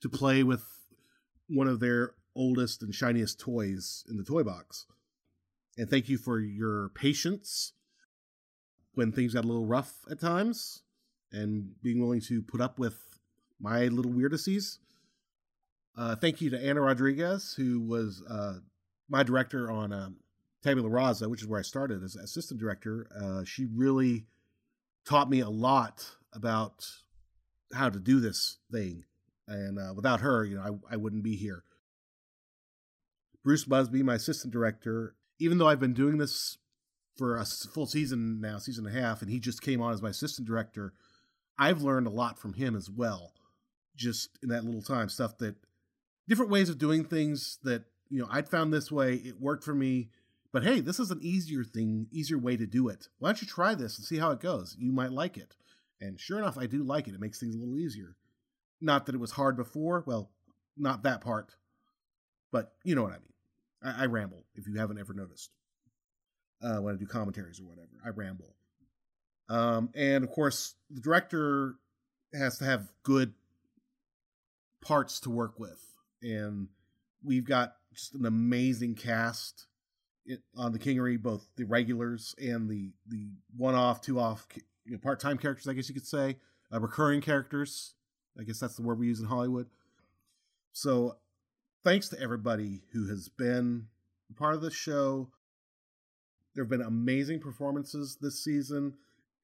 to 0.00 0.08
play 0.08 0.42
with 0.42 0.64
one 1.48 1.66
of 1.66 1.80
their 1.80 2.14
oldest 2.36 2.82
and 2.82 2.94
shiniest 2.94 3.40
toys 3.40 4.04
in 4.08 4.16
the 4.16 4.24
toy 4.24 4.42
box. 4.42 4.86
And 5.76 5.90
thank 5.90 6.08
you 6.08 6.18
for 6.18 6.38
your 6.38 6.90
patience 6.90 7.72
when 8.94 9.10
things 9.10 9.34
got 9.34 9.44
a 9.44 9.48
little 9.48 9.66
rough 9.66 9.94
at 10.08 10.20
times 10.20 10.82
and 11.32 11.72
being 11.82 12.00
willing 12.00 12.20
to 12.22 12.42
put 12.42 12.60
up 12.60 12.78
with 12.78 13.18
my 13.60 13.86
little 13.86 14.12
weirdices. 14.12 14.78
Uh, 15.96 16.16
thank 16.16 16.40
you 16.40 16.50
to 16.50 16.64
Anna 16.64 16.80
Rodriguez, 16.80 17.54
who 17.56 17.80
was 17.80 18.22
uh, 18.28 18.54
my 19.08 19.22
director 19.22 19.70
on 19.70 19.92
um, 19.92 20.16
Tabula 20.62 20.88
Rasa, 20.88 21.28
which 21.28 21.42
is 21.42 21.46
where 21.46 21.60
I 21.60 21.62
started 21.62 22.02
as 22.02 22.16
assistant 22.16 22.58
director. 22.58 23.06
Uh, 23.14 23.44
she 23.44 23.66
really 23.66 24.26
taught 25.06 25.30
me 25.30 25.40
a 25.40 25.50
lot 25.50 26.04
about 26.32 26.84
how 27.72 27.88
to 27.88 27.98
do 27.98 28.20
this 28.20 28.58
thing 28.72 29.04
and 29.46 29.78
uh, 29.78 29.92
without 29.94 30.20
her, 30.20 30.44
you 30.44 30.56
know, 30.56 30.80
I, 30.90 30.94
I 30.94 30.96
wouldn't 30.96 31.22
be 31.22 31.36
here. 31.36 31.64
Bruce 33.42 33.64
Busby, 33.64 34.02
my 34.02 34.14
assistant 34.14 34.52
director, 34.52 35.14
even 35.38 35.58
though 35.58 35.68
I've 35.68 35.80
been 35.80 35.92
doing 35.92 36.18
this 36.18 36.58
for 37.16 37.36
a 37.36 37.44
full 37.44 37.86
season 37.86 38.40
now, 38.40 38.58
season 38.58 38.86
and 38.86 38.96
a 38.96 39.00
half, 39.00 39.20
and 39.20 39.30
he 39.30 39.38
just 39.38 39.62
came 39.62 39.82
on 39.82 39.92
as 39.92 40.02
my 40.02 40.08
assistant 40.10 40.48
director, 40.48 40.94
I've 41.58 41.82
learned 41.82 42.06
a 42.06 42.10
lot 42.10 42.38
from 42.38 42.54
him 42.54 42.74
as 42.74 42.90
well, 42.90 43.32
just 43.94 44.30
in 44.42 44.48
that 44.48 44.64
little 44.64 44.82
time. 44.82 45.08
Stuff 45.08 45.38
that 45.38 45.56
different 46.28 46.50
ways 46.50 46.68
of 46.68 46.78
doing 46.78 47.04
things 47.04 47.58
that 47.62 47.84
you 48.10 48.20
know 48.20 48.28
I'd 48.30 48.48
found 48.48 48.72
this 48.72 48.90
way, 48.90 49.14
it 49.14 49.40
worked 49.40 49.64
for 49.64 49.74
me. 49.74 50.10
But 50.52 50.62
hey, 50.62 50.80
this 50.80 51.00
is 51.00 51.10
an 51.10 51.18
easier 51.20 51.64
thing, 51.64 52.06
easier 52.12 52.38
way 52.38 52.56
to 52.56 52.66
do 52.66 52.88
it. 52.88 53.08
Why 53.18 53.30
don't 53.30 53.42
you 53.42 53.48
try 53.48 53.74
this 53.74 53.98
and 53.98 54.06
see 54.06 54.18
how 54.18 54.30
it 54.30 54.40
goes? 54.40 54.76
You 54.78 54.92
might 54.92 55.10
like 55.10 55.36
it. 55.36 55.56
And 56.00 56.20
sure 56.20 56.38
enough, 56.38 56.56
I 56.56 56.66
do 56.66 56.84
like 56.84 57.08
it. 57.08 57.14
It 57.14 57.20
makes 57.20 57.40
things 57.40 57.56
a 57.56 57.58
little 57.58 57.78
easier. 57.78 58.14
Not 58.80 59.06
that 59.06 59.16
it 59.16 59.20
was 59.20 59.32
hard 59.32 59.56
before. 59.56 60.04
Well, 60.06 60.30
not 60.76 61.02
that 61.02 61.22
part. 61.22 61.56
But 62.52 62.72
you 62.84 62.94
know 62.94 63.02
what 63.02 63.12
I 63.12 63.16
mean. 63.16 63.32
I, 63.82 64.02
I 64.02 64.06
ramble, 64.06 64.44
if 64.54 64.68
you 64.68 64.74
haven't 64.76 65.00
ever 65.00 65.12
noticed. 65.12 65.50
Uh, 66.62 66.76
when 66.76 66.94
I 66.94 66.98
do 66.98 67.06
commentaries 67.06 67.60
or 67.60 67.64
whatever, 67.64 67.88
I 68.04 68.10
ramble. 68.10 68.54
Um, 69.48 69.90
and 69.94 70.22
of 70.22 70.30
course, 70.30 70.74
the 70.90 71.00
director 71.00 71.74
has 72.32 72.58
to 72.58 72.64
have 72.64 72.88
good 73.02 73.34
parts 74.80 75.20
to 75.20 75.30
work 75.30 75.58
with. 75.58 75.80
And 76.24 76.68
we've 77.22 77.44
got 77.44 77.74
just 77.92 78.14
an 78.14 78.26
amazing 78.26 78.94
cast 78.94 79.66
on 80.56 80.72
the 80.72 80.78
Kingery, 80.78 81.20
both 81.20 81.46
the 81.56 81.64
regulars 81.64 82.34
and 82.38 82.68
the 82.68 82.92
the 83.06 83.28
one 83.56 83.74
off, 83.74 84.00
two 84.00 84.18
off, 84.18 84.46
you 84.84 84.92
know, 84.92 84.98
part 84.98 85.20
time 85.20 85.38
characters, 85.38 85.68
I 85.68 85.74
guess 85.74 85.88
you 85.88 85.94
could 85.94 86.06
say, 86.06 86.38
uh, 86.72 86.80
recurring 86.80 87.20
characters. 87.20 87.94
I 88.38 88.42
guess 88.42 88.58
that's 88.58 88.74
the 88.74 88.82
word 88.82 88.98
we 88.98 89.06
use 89.06 89.20
in 89.20 89.26
Hollywood. 89.26 89.68
So, 90.72 91.18
thanks 91.84 92.08
to 92.08 92.20
everybody 92.20 92.80
who 92.92 93.06
has 93.08 93.28
been 93.28 93.86
part 94.34 94.54
of 94.54 94.60
the 94.60 94.70
show. 94.70 95.28
There 96.54 96.64
have 96.64 96.70
been 96.70 96.82
amazing 96.82 97.40
performances 97.40 98.16
this 98.20 98.42
season, 98.42 98.94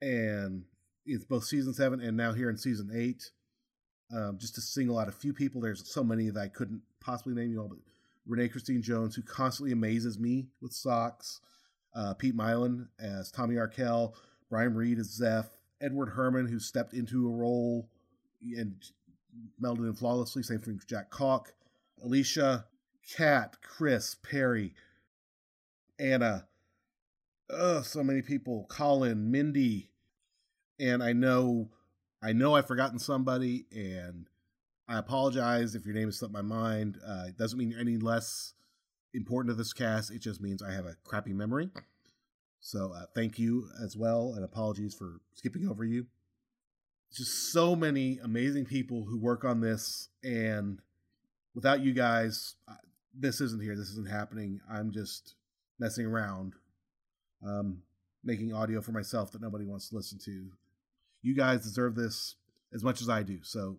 and 0.01 0.65
it's 1.05 1.25
both 1.25 1.45
season 1.45 1.75
seven 1.75 2.01
and 2.01 2.17
now 2.17 2.33
here 2.33 2.51
in 2.51 2.57
season 2.57 2.91
eight. 2.95 3.31
Um, 4.15 4.39
just 4.39 4.57
to 4.57 4.61
single 4.61 4.99
out 4.99 5.09
a 5.09 5.13
few 5.13 5.33
people, 5.33 5.61
there's 5.61 5.89
so 5.89 6.03
many 6.03 6.31
that 6.31 6.41
I 6.41 6.49
couldn't 6.49 6.83
possibly 7.01 7.35
name 7.35 7.53
you 7.53 7.61
all, 7.61 7.69
but 7.69 7.79
Renee 8.27 8.49
Christine 8.49 8.83
Jones, 8.83 9.15
who 9.15 9.23
constantly 9.23 9.73
amazes 9.73 10.19
me 10.19 10.49
with 10.61 10.73
socks, 10.73 11.41
uh, 11.95 12.15
Pete 12.15 12.37
Mylan 12.37 12.89
as 12.99 13.31
Tommy 13.31 13.57
Arkell, 13.57 14.15
Brian 14.49 14.75
Reed 14.75 14.99
as 14.99 15.07
Zeph, 15.07 15.49
Edward 15.81 16.11
Herman, 16.11 16.47
who 16.47 16.59
stepped 16.59 16.93
into 16.93 17.29
a 17.29 17.33
role 17.33 17.89
and 18.57 18.75
melded 19.63 19.89
in 19.89 19.95
flawlessly. 19.95 20.43
Same 20.43 20.59
thing 20.59 20.79
for 20.79 20.87
Jack 20.87 21.11
Calk, 21.11 21.55
Alicia, 22.03 22.67
Kat, 23.17 23.57
Chris, 23.63 24.17
Perry, 24.23 24.75
Anna, 25.99 26.47
oh, 27.51 27.83
so 27.83 28.03
many 28.03 28.23
people. 28.23 28.67
Colin, 28.69 29.31
Mindy, 29.31 29.91
and 30.79 31.03
I 31.03 31.13
know, 31.13 31.71
I 32.23 32.33
know 32.33 32.55
I've 32.55 32.67
forgotten 32.67 32.99
somebody, 32.99 33.67
and 33.73 34.27
I 34.89 34.99
apologize 34.99 35.75
if 35.75 35.87
your 35.87 35.95
name 35.95 36.09
has 36.09 36.19
slipped 36.19 36.35
my 36.35 36.43
mind. 36.43 36.99
Uh, 37.07 37.25
it 37.29 37.39
doesn't 37.39 37.59
mean 37.59 37.71
you're 37.71 37.81
any 37.81 37.97
less 37.97 38.55
important 39.15 39.51
to 39.53 39.57
this 39.57 39.73
cast. 39.73 40.11
It 40.11 40.21
just 40.21 40.41
means 40.41 40.63
I 40.63 40.73
have 40.73 40.87
a 40.87 40.97
crappy 41.05 41.33
memory. 41.33 41.71
So 42.61 42.93
uh, 42.95 43.07
thank 43.15 43.39
you 43.39 43.69
as 43.83 43.97
well, 43.97 44.35
and 44.35 44.45
apologies 44.45 44.95
for 44.95 45.21
skipping 45.33 45.69
over 45.69 45.85
you. 45.85 46.07
Just 47.13 47.53
so 47.53 47.75
many 47.75 48.19
amazing 48.23 48.67
people 48.67 49.07
who 49.09 49.19
work 49.19 49.45
on 49.45 49.61
this, 49.61 50.09
and 50.23 50.81
without 51.55 51.81
you 51.81 51.93
guys, 51.93 52.57
uh, 52.69 52.75
this 53.19 53.41
isn't 53.41 53.63
here. 53.63 53.75
This 53.75 53.89
isn't 53.89 54.11
happening. 54.11 54.61
I'm 54.71 54.93
just 54.93 55.35
messing 55.79 56.07
around, 56.07 56.53
um, 57.45 57.83
making 58.23 58.53
audio 58.53 58.83
for 58.83 58.93
myself 58.93 59.33
that 59.33 59.41
nobody 59.41 59.65
wants 59.65 59.89
to 59.89 59.97
listen 59.97 60.19
to. 60.27 60.51
You 61.23 61.35
guys 61.35 61.63
deserve 61.63 61.95
this 61.95 62.37
as 62.73 62.83
much 62.83 63.01
as 63.01 63.09
I 63.09 63.23
do. 63.23 63.39
So 63.43 63.79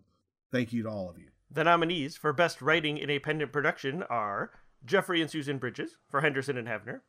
thank 0.50 0.72
you 0.72 0.82
to 0.84 0.88
all 0.88 1.08
of 1.08 1.18
you. 1.18 1.28
The 1.50 1.64
nominees 1.64 2.16
for 2.16 2.32
Best 2.32 2.62
Writing 2.62 2.96
in 2.96 3.10
a 3.10 3.18
Pendant 3.18 3.52
Production 3.52 4.02
are 4.04 4.52
Jeffrey 4.84 5.20
and 5.20 5.30
Susan 5.30 5.58
Bridges 5.58 5.96
for 6.08 6.20
Henderson 6.20 6.56
and 6.56 6.66
Havner, 6.66 7.00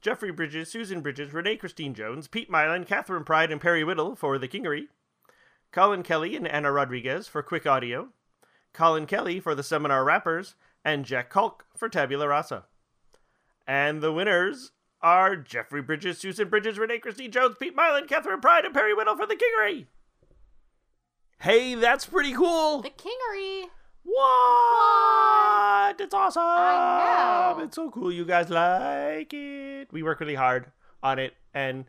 Jeffrey 0.00 0.30
Bridges, 0.30 0.70
Susan 0.70 1.00
Bridges, 1.00 1.32
Renee 1.32 1.56
Christine 1.56 1.94
Jones, 1.94 2.28
Pete 2.28 2.50
Mylan, 2.50 2.86
Catherine 2.86 3.24
Pride, 3.24 3.50
and 3.50 3.60
Perry 3.60 3.82
Whittle 3.82 4.14
for 4.14 4.38
The 4.38 4.48
Kingery, 4.48 4.86
Colin 5.72 6.02
Kelly 6.02 6.36
and 6.36 6.46
Anna 6.46 6.70
Rodriguez 6.70 7.26
for 7.26 7.42
Quick 7.42 7.66
Audio, 7.66 8.10
Colin 8.72 9.06
Kelly 9.06 9.40
for 9.40 9.54
The 9.54 9.62
Seminar 9.62 10.04
Wrappers, 10.04 10.54
and 10.84 11.04
Jack 11.04 11.30
Kalk 11.30 11.64
for 11.76 11.88
Tabula 11.88 12.28
Rasa. 12.28 12.64
And 13.66 14.00
the 14.00 14.12
winners 14.12 14.72
are 15.00 15.36
Jeffrey 15.36 15.82
Bridges, 15.82 16.18
Susan 16.18 16.48
Bridges, 16.48 16.78
Renee 16.78 16.98
Christine 16.98 17.30
Jones, 17.30 17.56
Pete 17.58 17.76
Mylan, 17.76 18.08
Catherine 18.08 18.40
Pride, 18.40 18.64
and 18.64 18.74
Perry 18.74 18.94
Whittle 18.94 19.16
for 19.16 19.26
The 19.26 19.36
Kingery. 19.36 19.86
Hey, 21.40 21.74
that's 21.76 22.04
pretty 22.06 22.32
cool. 22.32 22.82
The 22.82 22.90
Kingery. 22.90 23.66
What? 24.02 26.00
It's 26.00 26.14
awesome. 26.14 26.42
I 26.44 27.54
know. 27.56 27.62
It's 27.64 27.76
so 27.76 27.90
cool. 27.90 28.10
You 28.10 28.24
guys 28.24 28.48
like 28.50 29.32
it. 29.32 29.88
We 29.92 30.02
work 30.02 30.18
really 30.20 30.34
hard 30.34 30.72
on 31.02 31.18
it, 31.18 31.34
and 31.54 31.84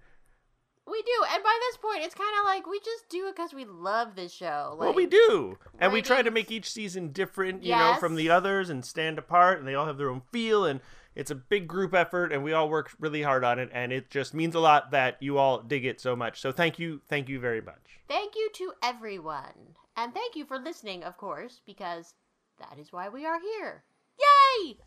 We 0.90 1.02
do, 1.04 1.26
and 1.34 1.44
by 1.44 1.60
this 1.68 1.78
point, 1.78 2.04
it's 2.04 2.16
kind 2.16 2.34
of 2.40 2.46
like 2.46 2.66
we 2.66 2.80
just 2.80 3.10
do 3.10 3.28
it 3.28 3.36
because 3.36 3.54
we 3.54 3.64
love 3.66 4.16
this 4.16 4.32
show. 4.34 4.72
Like, 4.72 4.80
well, 4.80 4.94
we 4.94 5.06
do, 5.06 5.58
and 5.80 5.94
we 5.94 6.02
try 6.02 6.24
to 6.24 6.32
make 6.32 6.50
each 6.50 6.70
season 6.70 7.12
different, 7.12 7.64
you 7.64 7.76
know, 7.76 7.96
from 8.00 8.16
the 8.16 8.30
others, 8.32 8.70
and 8.72 8.84
stand 8.84 9.20
apart, 9.20 9.60
and 9.60 9.68
they 9.68 9.76
all 9.76 9.86
have 9.86 9.98
their 9.98 10.10
own 10.10 10.24
feel, 10.32 10.66
and 10.66 10.80
it's 11.20 11.32
a 11.32 11.36
big 11.36 11.68
group 11.68 11.94
effort, 11.94 12.32
and 12.32 12.46
we 12.46 12.54
all 12.54 12.70
work 12.70 12.92
really 12.98 13.22
hard 13.22 13.44
on 13.44 13.60
it, 13.60 13.70
and 13.74 13.92
it 13.92 14.10
just 14.10 14.34
means 14.34 14.56
a 14.56 14.60
lot 14.62 14.92
that 14.92 15.18
you 15.20 15.38
all 15.38 15.62
dig 15.62 15.84
it 15.84 16.00
so 16.00 16.16
much. 16.16 16.40
So 16.40 16.54
thank 16.54 16.80
you, 16.80 17.02
thank 17.10 17.28
you 17.28 17.42
very 17.42 17.60
much. 17.60 18.00
Thank 18.08 18.36
you 18.36 18.50
to 18.54 18.72
everyone, 18.82 19.76
and 19.98 20.14
thank 20.14 20.38
you 20.38 20.46
for 20.46 20.58
listening, 20.58 21.04
of 21.04 21.18
course, 21.18 21.60
because 21.66 22.14
that 22.58 22.80
is 22.80 22.94
why 22.94 23.10
we 23.10 23.26
are 23.26 23.38
here. 23.42 23.84
Yay! 24.18 24.78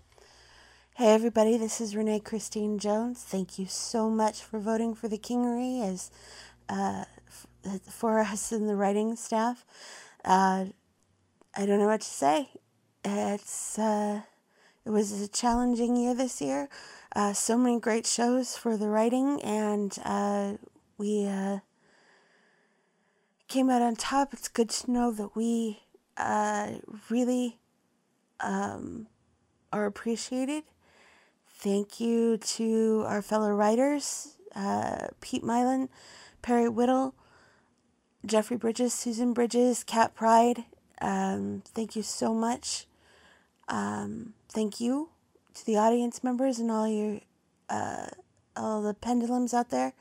Hey 0.94 1.12
everybody, 1.12 1.58
this 1.58 1.82
is 1.82 1.94
Renee 1.94 2.20
Christine 2.20 2.78
Jones. 2.78 3.22
Thank 3.22 3.58
you 3.58 3.66
so 3.66 4.08
much 4.08 4.42
for 4.42 4.58
voting 4.58 4.94
for 4.94 5.08
the 5.08 5.18
Kingery 5.18 5.86
as 5.86 6.10
uh, 6.70 7.04
f- 7.28 7.80
for 7.90 8.20
us 8.20 8.52
in 8.52 8.66
the 8.66 8.76
writing 8.76 9.16
staff. 9.16 9.66
Uh, 10.24 10.64
I 11.54 11.66
don't 11.66 11.78
know 11.78 11.88
what 11.88 12.00
to 12.00 12.08
say. 12.08 12.48
It's 13.04 13.78
uh, 13.78 14.22
it 14.84 14.90
was 14.90 15.20
a 15.20 15.28
challenging 15.28 15.96
year 15.96 16.14
this 16.14 16.40
year. 16.40 16.68
Uh, 17.14 17.32
so 17.32 17.56
many 17.58 17.78
great 17.78 18.06
shows 18.06 18.56
for 18.56 18.76
the 18.76 18.88
writing, 18.88 19.40
and 19.42 19.96
uh, 20.04 20.54
we 20.98 21.26
uh, 21.26 21.58
came 23.48 23.68
out 23.68 23.82
on 23.82 23.96
top. 23.96 24.32
It's 24.32 24.48
good 24.48 24.70
to 24.70 24.90
know 24.90 25.12
that 25.12 25.36
we 25.36 25.80
uh, 26.16 26.72
really 27.10 27.58
um, 28.40 29.06
are 29.72 29.86
appreciated. 29.86 30.64
Thank 31.46 32.00
you 32.00 32.38
to 32.38 33.04
our 33.06 33.22
fellow 33.22 33.50
writers, 33.50 34.36
uh, 34.56 35.08
Pete 35.20 35.44
Mylan, 35.44 35.88
Perry 36.40 36.68
Whittle, 36.68 37.14
Jeffrey 38.26 38.56
Bridges, 38.56 38.92
Susan 38.92 39.32
Bridges, 39.32 39.84
Cat 39.84 40.14
Pride. 40.14 40.64
Um, 41.00 41.62
thank 41.66 41.94
you 41.94 42.02
so 42.02 42.34
much. 42.34 42.86
Um, 43.68 44.34
thank 44.48 44.80
you 44.80 45.10
to 45.54 45.66
the 45.66 45.76
audience 45.76 46.22
members 46.22 46.58
and 46.58 46.70
all 46.70 46.88
your 46.88 47.20
uh, 47.68 48.06
all 48.56 48.82
the 48.82 48.94
pendulums 48.94 49.54
out 49.54 49.70
there. 49.70 49.94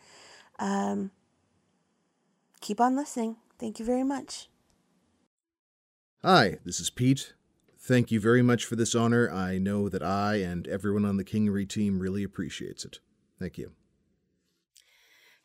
Um, 0.59 1.11
keep 2.59 2.79
on 2.79 2.95
listening. 2.95 3.37
Thank 3.59 3.79
you 3.79 3.85
very 3.85 4.03
much. 4.03 4.49
Hi, 6.23 6.57
this 6.65 6.79
is 6.79 6.89
Pete. 6.89 7.33
Thank 7.79 8.11
you 8.11 8.19
very 8.19 8.43
much 8.43 8.65
for 8.65 8.75
this 8.75 8.93
honor. 8.93 9.31
I 9.31 9.57
know 9.57 9.89
that 9.89 10.03
I 10.03 10.35
and 10.35 10.67
everyone 10.67 11.03
on 11.03 11.17
the 11.17 11.23
Kingery 11.23 11.67
team 11.67 11.99
really 11.99 12.23
appreciates 12.23 12.85
it. 12.85 12.99
Thank 13.39 13.57
you. 13.57 13.71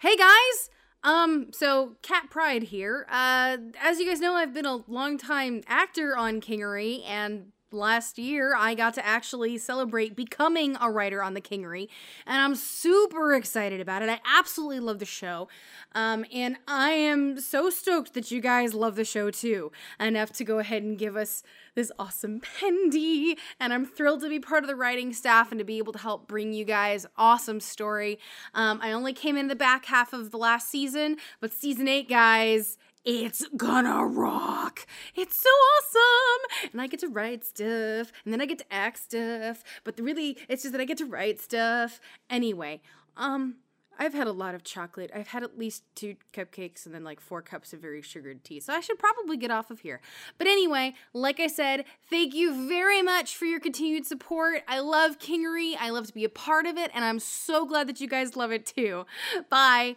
Hey 0.00 0.16
guys! 0.16 0.68
Um, 1.02 1.46
so 1.52 1.96
Cat 2.02 2.28
Pride 2.28 2.64
here. 2.64 3.06
Uh, 3.08 3.56
as 3.80 3.98
you 3.98 4.06
guys 4.06 4.20
know, 4.20 4.34
I've 4.34 4.52
been 4.52 4.66
a 4.66 4.84
longtime 4.86 5.62
actor 5.66 6.14
on 6.14 6.42
Kingery, 6.42 7.02
and 7.08 7.52
last 7.70 8.18
year 8.18 8.54
I 8.56 8.74
got 8.74 8.94
to 8.94 9.04
actually 9.04 9.58
celebrate 9.58 10.16
becoming 10.16 10.76
a 10.80 10.90
writer 10.90 11.22
on 11.22 11.34
the 11.34 11.40
Kingery, 11.40 11.88
and 12.26 12.40
I'm 12.40 12.54
super 12.54 13.34
excited 13.34 13.80
about 13.80 14.02
it. 14.02 14.08
I 14.08 14.20
absolutely 14.38 14.80
love 14.80 14.98
the 14.98 15.04
show. 15.04 15.48
Um, 15.92 16.24
and 16.32 16.56
I 16.68 16.90
am 16.90 17.40
so 17.40 17.70
stoked 17.70 18.14
that 18.14 18.30
you 18.30 18.40
guys 18.40 18.74
love 18.74 18.96
the 18.96 19.04
show 19.04 19.30
too, 19.30 19.72
enough 19.98 20.32
to 20.34 20.44
go 20.44 20.58
ahead 20.58 20.82
and 20.82 20.98
give 20.98 21.16
us 21.16 21.42
this 21.74 21.92
awesome 21.98 22.40
pendy. 22.60 23.38
And 23.58 23.72
I'm 23.72 23.86
thrilled 23.86 24.20
to 24.22 24.28
be 24.28 24.40
part 24.40 24.62
of 24.62 24.68
the 24.68 24.76
writing 24.76 25.12
staff 25.12 25.50
and 25.50 25.58
to 25.58 25.64
be 25.64 25.78
able 25.78 25.92
to 25.92 25.98
help 25.98 26.28
bring 26.28 26.52
you 26.52 26.64
guys 26.64 27.06
awesome 27.16 27.60
story. 27.60 28.18
Um, 28.54 28.80
I 28.82 28.92
only 28.92 29.12
came 29.12 29.36
in 29.36 29.48
the 29.48 29.56
back 29.56 29.86
half 29.86 30.12
of 30.12 30.30
the 30.30 30.38
last 30.38 30.68
season, 30.68 31.16
but 31.40 31.52
season 31.52 31.88
eight, 31.88 32.08
guys, 32.08 32.78
it's 33.06 33.46
gonna 33.56 34.04
rock. 34.04 34.84
It's 35.14 35.40
so 35.40 35.48
awesome. 35.48 36.70
And 36.72 36.82
I 36.82 36.88
get 36.88 37.00
to 37.00 37.08
write 37.08 37.44
stuff, 37.44 38.12
and 38.24 38.32
then 38.32 38.40
I 38.40 38.46
get 38.46 38.58
to 38.58 38.72
act 38.72 38.98
stuff. 38.98 39.62
But 39.84 39.98
really, 39.98 40.36
it's 40.48 40.62
just 40.62 40.72
that 40.72 40.80
I 40.80 40.84
get 40.84 40.98
to 40.98 41.06
write 41.06 41.40
stuff. 41.40 42.00
Anyway, 42.28 42.82
um, 43.16 43.56
I've 43.98 44.12
had 44.12 44.26
a 44.26 44.32
lot 44.32 44.54
of 44.54 44.64
chocolate. 44.64 45.10
I've 45.14 45.28
had 45.28 45.42
at 45.42 45.56
least 45.56 45.84
two 45.94 46.16
cupcakes 46.32 46.84
and 46.84 46.94
then 46.94 47.04
like 47.04 47.20
four 47.20 47.40
cups 47.42 47.72
of 47.72 47.80
very 47.80 48.02
sugared 48.02 48.44
tea. 48.44 48.60
So 48.60 48.74
I 48.74 48.80
should 48.80 48.98
probably 48.98 49.36
get 49.36 49.50
off 49.50 49.70
of 49.70 49.80
here. 49.80 50.00
But 50.36 50.48
anyway, 50.48 50.94
like 51.14 51.40
I 51.40 51.46
said, 51.46 51.84
thank 52.10 52.34
you 52.34 52.68
very 52.68 53.02
much 53.02 53.36
for 53.36 53.46
your 53.46 53.60
continued 53.60 54.06
support. 54.06 54.62
I 54.68 54.80
love 54.80 55.18
Kingery. 55.18 55.76
I 55.78 55.90
love 55.90 56.08
to 56.08 56.12
be 56.12 56.24
a 56.24 56.28
part 56.28 56.66
of 56.66 56.76
it. 56.76 56.90
And 56.94 57.04
I'm 57.04 57.20
so 57.20 57.64
glad 57.64 57.88
that 57.88 58.00
you 58.00 58.08
guys 58.08 58.36
love 58.36 58.52
it 58.52 58.66
too. 58.66 59.06
Bye. 59.48 59.96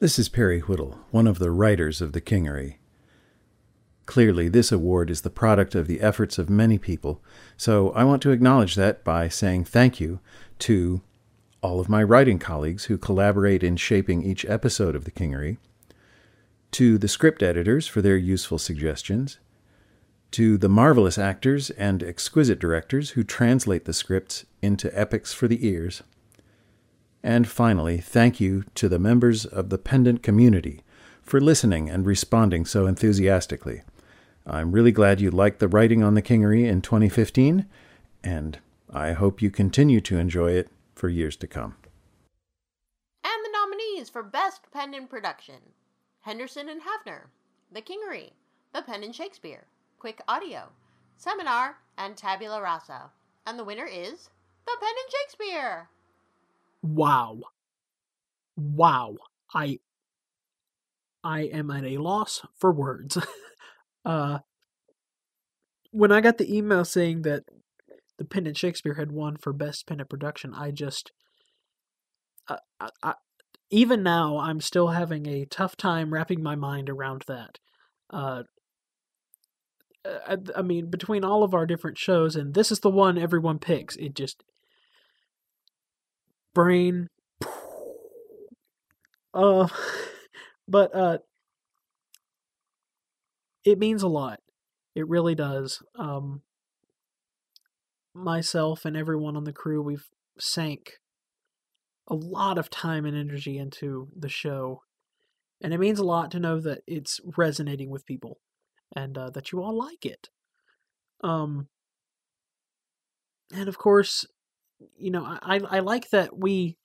This 0.00 0.16
is 0.16 0.28
Perry 0.28 0.60
Whittle, 0.60 1.00
one 1.10 1.26
of 1.26 1.40
the 1.40 1.50
writers 1.50 2.00
of 2.00 2.12
The 2.12 2.20
Kingery. 2.20 2.76
Clearly, 4.06 4.48
this 4.48 4.70
award 4.70 5.10
is 5.10 5.22
the 5.22 5.28
product 5.28 5.74
of 5.74 5.88
the 5.88 6.00
efforts 6.00 6.38
of 6.38 6.48
many 6.48 6.78
people, 6.78 7.20
so 7.56 7.90
I 7.90 8.04
want 8.04 8.22
to 8.22 8.30
acknowledge 8.30 8.76
that 8.76 9.02
by 9.02 9.26
saying 9.26 9.64
thank 9.64 9.98
you 9.98 10.20
to 10.60 11.02
all 11.64 11.80
of 11.80 11.88
my 11.88 12.00
writing 12.04 12.38
colleagues 12.38 12.84
who 12.84 12.96
collaborate 12.96 13.64
in 13.64 13.74
shaping 13.76 14.22
each 14.22 14.44
episode 14.44 14.94
of 14.94 15.02
The 15.02 15.10
Kingery, 15.10 15.56
to 16.70 16.96
the 16.96 17.08
script 17.08 17.42
editors 17.42 17.88
for 17.88 18.00
their 18.00 18.16
useful 18.16 18.58
suggestions, 18.58 19.40
to 20.30 20.56
the 20.56 20.68
marvelous 20.68 21.18
actors 21.18 21.70
and 21.70 22.04
exquisite 22.04 22.60
directors 22.60 23.10
who 23.10 23.24
translate 23.24 23.84
the 23.84 23.92
scripts 23.92 24.46
into 24.62 24.96
epics 24.96 25.32
for 25.32 25.48
the 25.48 25.66
ears, 25.66 26.04
and 27.28 27.46
finally, 27.46 27.98
thank 27.98 28.40
you 28.40 28.64
to 28.74 28.88
the 28.88 28.98
members 28.98 29.44
of 29.44 29.68
the 29.68 29.76
Pendant 29.76 30.22
community 30.22 30.80
for 31.20 31.42
listening 31.42 31.90
and 31.90 32.06
responding 32.06 32.64
so 32.64 32.86
enthusiastically. 32.86 33.82
I'm 34.46 34.72
really 34.72 34.92
glad 34.92 35.20
you 35.20 35.30
liked 35.30 35.58
the 35.58 35.68
writing 35.68 36.02
on 36.02 36.14
the 36.14 36.22
Kingery 36.22 36.64
in 36.64 36.80
2015, 36.80 37.66
and 38.24 38.58
I 38.90 39.12
hope 39.12 39.42
you 39.42 39.50
continue 39.50 40.00
to 40.00 40.16
enjoy 40.16 40.52
it 40.52 40.70
for 40.94 41.10
years 41.10 41.36
to 41.36 41.46
come. 41.46 41.76
And 43.22 43.44
the 43.44 43.52
nominees 43.52 44.08
for 44.08 44.22
Best 44.22 44.62
Pendant 44.72 45.10
Production 45.10 45.60
Henderson 46.22 46.70
and 46.70 46.80
Havner, 46.80 47.24
The 47.70 47.82
Kingery, 47.82 48.30
The 48.72 48.80
Pendant 48.80 49.14
Shakespeare, 49.14 49.66
Quick 49.98 50.22
Audio, 50.26 50.70
Seminar, 51.18 51.76
and 51.98 52.16
Tabula 52.16 52.62
Rasa. 52.62 53.10
And 53.46 53.58
the 53.58 53.64
winner 53.64 53.84
is 53.84 54.30
The 54.64 54.76
Penn 54.80 54.94
and 55.04 55.12
Shakespeare. 55.12 55.90
Wow. 56.82 57.40
Wow. 58.56 59.16
I 59.54 59.78
I 61.24 61.40
am 61.42 61.70
at 61.70 61.84
a 61.84 61.98
loss 61.98 62.42
for 62.56 62.72
words. 62.72 63.18
uh 64.04 64.38
when 65.90 66.12
I 66.12 66.20
got 66.20 66.38
the 66.38 66.54
email 66.54 66.84
saying 66.84 67.22
that 67.22 67.44
the 68.18 68.24
Pendant 68.24 68.56
Shakespeare 68.56 68.94
had 68.94 69.12
won 69.12 69.36
for 69.36 69.52
best 69.52 69.86
Pendant 69.86 70.10
production, 70.10 70.52
I 70.54 70.70
just 70.70 71.12
I, 72.48 72.58
I, 72.80 72.88
I, 73.02 73.14
even 73.70 74.02
now, 74.02 74.38
I'm 74.38 74.60
still 74.60 74.88
having 74.88 75.26
a 75.26 75.44
tough 75.44 75.76
time 75.76 76.12
wrapping 76.12 76.42
my 76.42 76.54
mind 76.54 76.88
around 76.88 77.24
that. 77.28 77.58
Uh, 78.10 78.44
I, 80.04 80.38
I 80.56 80.62
mean, 80.62 80.90
between 80.90 81.24
all 81.24 81.42
of 81.42 81.54
our 81.54 81.66
different 81.66 81.98
shows, 81.98 82.34
and 82.36 82.54
this 82.54 82.72
is 82.72 82.80
the 82.80 82.90
one 82.90 83.18
everyone 83.18 83.58
picks. 83.58 83.96
It 83.96 84.14
just 84.14 84.42
brain. 86.54 87.08
Uh, 89.34 89.68
but 90.66 90.94
uh, 90.94 91.18
it 93.64 93.78
means 93.78 94.02
a 94.02 94.08
lot. 94.08 94.40
It 94.94 95.08
really 95.08 95.34
does. 95.34 95.82
Um, 95.98 96.42
myself 98.14 98.84
and 98.84 98.96
everyone 98.96 99.36
on 99.36 99.44
the 99.44 99.52
crew, 99.52 99.82
we've 99.82 100.06
sank 100.38 100.94
a 102.08 102.14
lot 102.14 102.58
of 102.58 102.70
time 102.70 103.04
and 103.04 103.16
energy 103.16 103.58
into 103.58 104.08
the 104.16 104.28
show. 104.28 104.82
And 105.60 105.74
it 105.74 105.78
means 105.78 105.98
a 105.98 106.04
lot 106.04 106.30
to 106.32 106.40
know 106.40 106.60
that 106.60 106.80
it's 106.86 107.20
resonating 107.36 107.90
with 107.90 108.06
people 108.06 108.38
and 108.94 109.18
uh, 109.18 109.30
that 109.30 109.52
you 109.52 109.62
all 109.62 109.76
like 109.76 110.06
it. 110.06 110.28
Um, 111.22 111.68
and 113.52 113.68
of 113.68 113.76
course, 113.76 114.26
you 114.96 115.10
know, 115.10 115.24
I, 115.24 115.60
I 115.68 115.78
like 115.80 116.10
that 116.10 116.38
we 116.38 116.76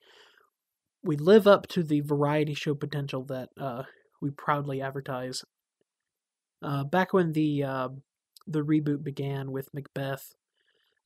we 1.02 1.16
live 1.16 1.46
up 1.46 1.66
to 1.68 1.82
the 1.82 2.00
variety 2.00 2.54
show 2.54 2.74
potential 2.74 3.24
that 3.24 3.50
uh, 3.60 3.82
we 4.20 4.30
proudly 4.30 4.80
advertise. 4.80 5.44
Uh, 6.62 6.82
back 6.84 7.12
when 7.12 7.32
the 7.32 7.62
uh, 7.62 7.88
the 8.46 8.62
reboot 8.62 9.04
began 9.04 9.52
with 9.52 9.72
Macbeth, 9.74 10.34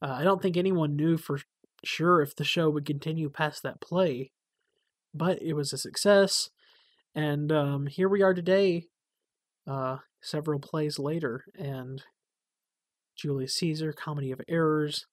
uh, 0.01 0.12
I 0.12 0.24
don't 0.24 0.41
think 0.41 0.57
anyone 0.57 0.97
knew 0.97 1.16
for 1.16 1.41
sure 1.84 2.22
if 2.22 2.34
the 2.36 2.45
show 2.45 2.70
would 2.70 2.86
continue 2.86 3.28
past 3.28 3.62
that 3.62 3.80
play, 3.80 4.30
but 5.12 5.43
it 5.43 5.55
was 5.55 5.72
a 5.72 5.78
success, 5.78 6.51
and 7.14 7.51
um, 7.51 7.86
here 7.86 8.09
we 8.09 8.22
are 8.22 8.34
today, 8.34 8.84
uh, 9.66 9.99
several 10.20 10.61
plays 10.61 10.99
later, 10.99 11.45
and 11.59 12.03
Julius 13.16 13.57
Caesar, 13.57 13.93
Comedy 13.93 14.30
of 14.30 14.41
Errors, 14.49 15.07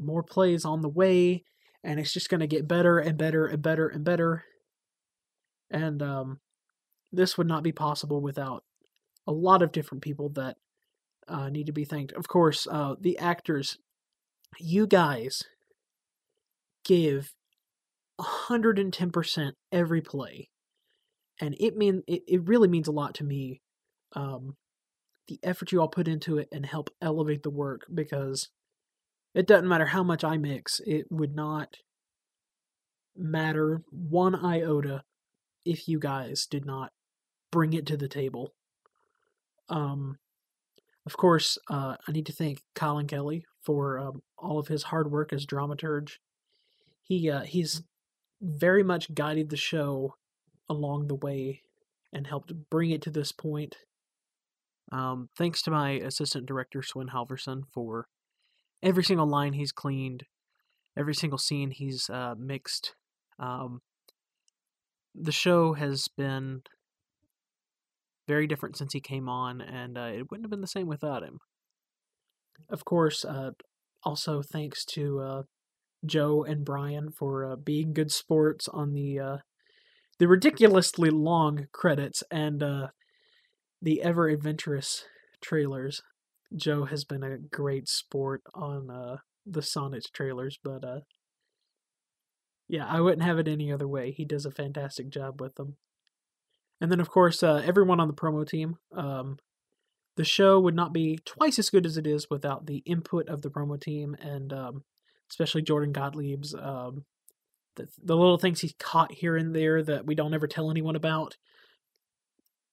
more 0.00 0.22
plays 0.22 0.64
on 0.64 0.80
the 0.80 0.88
way, 0.88 1.44
and 1.84 2.00
it's 2.00 2.12
just 2.12 2.28
going 2.28 2.40
to 2.40 2.46
get 2.46 2.68
better 2.68 2.98
and 2.98 3.16
better 3.16 3.46
and 3.46 3.62
better 3.62 3.88
and 3.88 4.04
better. 4.04 4.44
And 5.70 6.02
um, 6.02 6.40
this 7.12 7.38
would 7.38 7.46
not 7.46 7.62
be 7.62 7.72
possible 7.72 8.20
without 8.20 8.64
a 9.26 9.32
lot 9.32 9.62
of 9.62 9.72
different 9.72 10.02
people 10.02 10.30
that 10.30 10.56
uh, 11.28 11.48
need 11.48 11.66
to 11.66 11.72
be 11.72 11.84
thanked. 11.84 12.12
Of 12.12 12.28
course, 12.28 12.66
uh, 12.70 12.94
the 13.00 13.18
actors, 13.18 13.78
you 14.58 14.86
guys 14.86 15.44
give 16.84 17.34
110% 18.20 19.52
every 19.72 20.00
play. 20.00 20.48
And 21.40 21.56
it 21.58 21.76
mean 21.76 22.02
it, 22.06 22.22
it 22.26 22.48
really 22.48 22.68
means 22.68 22.88
a 22.88 22.92
lot 22.92 23.14
to 23.16 23.24
me. 23.24 23.62
Um, 24.14 24.56
the 25.28 25.38
effort 25.42 25.70
you 25.70 25.80
all 25.80 25.88
put 25.88 26.08
into 26.08 26.38
it 26.38 26.48
and 26.50 26.66
help 26.66 26.90
elevate 27.00 27.44
the 27.44 27.50
work 27.50 27.86
because 27.94 28.48
it 29.34 29.46
doesn't 29.46 29.68
matter 29.68 29.86
how 29.86 30.02
much 30.02 30.24
I 30.24 30.36
mix, 30.36 30.80
it 30.86 31.06
would 31.10 31.34
not 31.34 31.76
matter 33.16 33.82
one 33.90 34.34
iota 34.34 35.02
if 35.64 35.88
you 35.88 35.98
guys 35.98 36.46
did 36.46 36.64
not 36.64 36.92
bring 37.50 37.72
it 37.72 37.86
to 37.86 37.96
the 37.96 38.08
table. 38.08 38.54
Um, 39.68 40.18
of 41.06 41.16
course, 41.16 41.58
uh, 41.68 41.96
I 42.06 42.12
need 42.12 42.26
to 42.26 42.32
thank 42.32 42.62
Colin 42.74 43.06
Kelly 43.06 43.44
for 43.62 43.98
um, 43.98 44.22
all 44.38 44.58
of 44.58 44.68
his 44.68 44.84
hard 44.84 45.10
work 45.10 45.32
as 45.32 45.46
dramaturge. 45.46 46.18
He 47.02 47.30
uh, 47.30 47.42
he's 47.42 47.82
very 48.40 48.82
much 48.82 49.14
guided 49.14 49.50
the 49.50 49.56
show 49.56 50.14
along 50.68 51.08
the 51.08 51.14
way 51.14 51.62
and 52.12 52.26
helped 52.26 52.52
bring 52.70 52.90
it 52.90 53.02
to 53.02 53.10
this 53.10 53.32
point. 53.32 53.76
Um, 54.92 55.28
thanks 55.36 55.62
to 55.62 55.70
my 55.70 55.92
assistant 55.92 56.46
director 56.46 56.82
Swin 56.82 57.08
Halverson 57.08 57.62
for 57.72 58.06
every 58.82 59.04
single 59.04 59.26
line 59.26 59.52
he's 59.52 59.72
cleaned, 59.72 60.24
every 60.96 61.14
single 61.14 61.38
scene 61.38 61.70
he's 61.70 62.08
uh, 62.10 62.34
mixed. 62.38 62.94
Um, 63.38 63.80
the 65.14 65.32
show 65.32 65.74
has 65.74 66.08
been 66.08 66.62
very 68.28 68.46
different 68.46 68.76
since 68.76 68.92
he 68.92 69.00
came 69.00 69.28
on, 69.28 69.60
and 69.60 69.98
uh, 69.98 70.10
it 70.12 70.30
wouldn't 70.30 70.44
have 70.44 70.50
been 70.50 70.60
the 70.60 70.66
same 70.66 70.86
without 70.86 71.22
him. 71.22 71.38
Of 72.68 72.84
course, 72.84 73.24
uh, 73.24 73.50
also 74.04 74.42
thanks 74.42 74.84
to 74.84 75.20
uh, 75.20 75.42
Joe 76.06 76.44
and 76.44 76.64
Brian 76.64 77.10
for 77.10 77.44
uh, 77.44 77.56
being 77.56 77.92
good 77.92 78.12
sports 78.12 78.68
on 78.68 78.92
the 78.92 79.18
uh, 79.18 79.36
the 80.18 80.28
ridiculously 80.28 81.10
long 81.10 81.66
credits 81.72 82.22
and 82.30 82.60
the 82.60 84.02
ever 84.02 84.28
adventurous 84.28 85.04
trailers. 85.40 86.02
Joe 86.56 86.84
has 86.84 87.04
been 87.04 87.22
a 87.22 87.38
great 87.38 87.88
sport 87.88 88.42
on 88.54 89.20
the 89.46 89.62
Sonnets 89.62 90.10
trailers, 90.10 90.58
but 90.62 90.84
yeah, 92.68 92.86
I 92.86 93.00
wouldn't 93.00 93.22
have 93.22 93.38
it 93.38 93.48
any 93.48 93.72
other 93.72 93.88
way. 93.88 94.12
He 94.12 94.24
does 94.24 94.46
a 94.46 94.50
fantastic 94.50 95.10
job 95.10 95.40
with 95.40 95.56
them. 95.56 95.76
And 96.80 96.90
then, 96.90 97.00
of 97.00 97.10
course, 97.10 97.42
uh, 97.42 97.62
everyone 97.64 98.00
on 98.00 98.08
the 98.08 98.14
promo 98.14 98.48
team. 98.48 98.76
Um, 98.96 99.38
the 100.16 100.24
show 100.24 100.60
would 100.60 100.74
not 100.74 100.92
be 100.92 101.18
twice 101.24 101.58
as 101.58 101.70
good 101.70 101.86
as 101.86 101.96
it 101.96 102.06
is 102.06 102.28
without 102.30 102.66
the 102.66 102.78
input 102.86 103.28
of 103.28 103.42
the 103.42 103.50
promo 103.50 103.80
team, 103.80 104.16
and 104.20 104.52
um, 104.52 104.84
especially 105.30 105.62
Jordan 105.62 105.92
Gottlieb's 105.92 106.54
um, 106.54 107.04
the, 107.76 107.88
the 108.02 108.16
little 108.16 108.38
things 108.38 108.60
he's 108.60 108.74
caught 108.78 109.12
here 109.12 109.36
and 109.36 109.54
there 109.54 109.82
that 109.82 110.06
we 110.06 110.14
don't 110.14 110.34
ever 110.34 110.46
tell 110.46 110.70
anyone 110.70 110.96
about. 110.96 111.36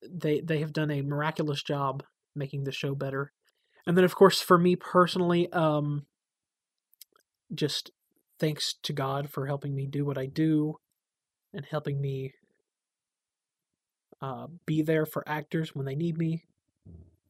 They 0.07 0.41
they 0.41 0.59
have 0.59 0.73
done 0.73 0.91
a 0.91 1.01
miraculous 1.01 1.63
job 1.63 2.03
making 2.35 2.63
the 2.63 2.71
show 2.71 2.95
better. 2.95 3.31
And 3.87 3.97
then, 3.97 4.03
of 4.03 4.15
course, 4.15 4.41
for 4.41 4.57
me 4.57 4.75
personally, 4.75 5.51
um, 5.53 6.05
just 7.55 7.91
thanks 8.37 8.75
to 8.83 8.91
God 8.91 9.29
for 9.29 9.47
helping 9.47 9.73
me 9.73 9.87
do 9.87 10.03
what 10.03 10.17
I 10.17 10.25
do 10.25 10.75
and 11.53 11.65
helping 11.65 12.01
me 12.01 12.33
uh, 14.21 14.47
be 14.65 14.81
there 14.81 15.05
for 15.05 15.23
actors 15.27 15.73
when 15.73 15.85
they 15.85 15.95
need 15.95 16.17
me. 16.17 16.43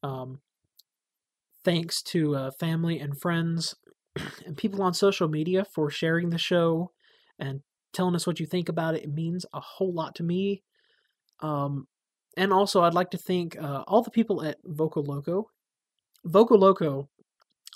Um, 0.01 0.39
thanks 1.63 2.01
to 2.01 2.35
uh, 2.35 2.51
family 2.59 2.99
and 2.99 3.19
friends 3.21 3.75
and 4.45 4.57
people 4.57 4.81
on 4.81 4.95
social 4.95 5.27
media 5.27 5.63
for 5.63 5.91
sharing 5.91 6.31
the 6.31 6.39
show 6.39 6.91
and 7.37 7.61
telling 7.93 8.15
us 8.15 8.25
what 8.25 8.39
you 8.39 8.47
think 8.47 8.67
about 8.67 8.95
it. 8.95 9.03
It 9.03 9.13
means 9.13 9.45
a 9.53 9.59
whole 9.59 9.93
lot 9.93 10.15
to 10.15 10.23
me. 10.23 10.63
Um, 11.39 11.87
and 12.35 12.51
also, 12.51 12.81
I'd 12.81 12.95
like 12.95 13.11
to 13.11 13.17
thank 13.17 13.61
uh, 13.61 13.83
all 13.87 14.01
the 14.01 14.09
people 14.09 14.43
at 14.43 14.57
Vocal 14.63 15.03
Loco. 15.03 15.51
Vocal 16.27 16.59
Loco, 16.59 17.09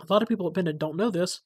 a 0.01 0.11
lot 0.11 0.21
of 0.21 0.27
people 0.27 0.47
at 0.47 0.53
Pendant 0.53 0.79
don't 0.79 0.97
know 0.97 1.09
this, 1.09 1.41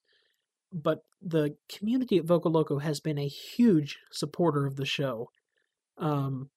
but 0.71 1.03
the 1.21 1.55
community 1.69 2.17
at 2.17 2.25
Vocal 2.25 2.51
Loco 2.51 2.79
has 2.79 2.99
been 2.99 3.17
a 3.17 3.27
huge 3.27 3.99
supporter 4.11 4.65
of 4.65 4.75
the 4.75 4.85
show. 4.85 5.29
Um, 5.97 6.49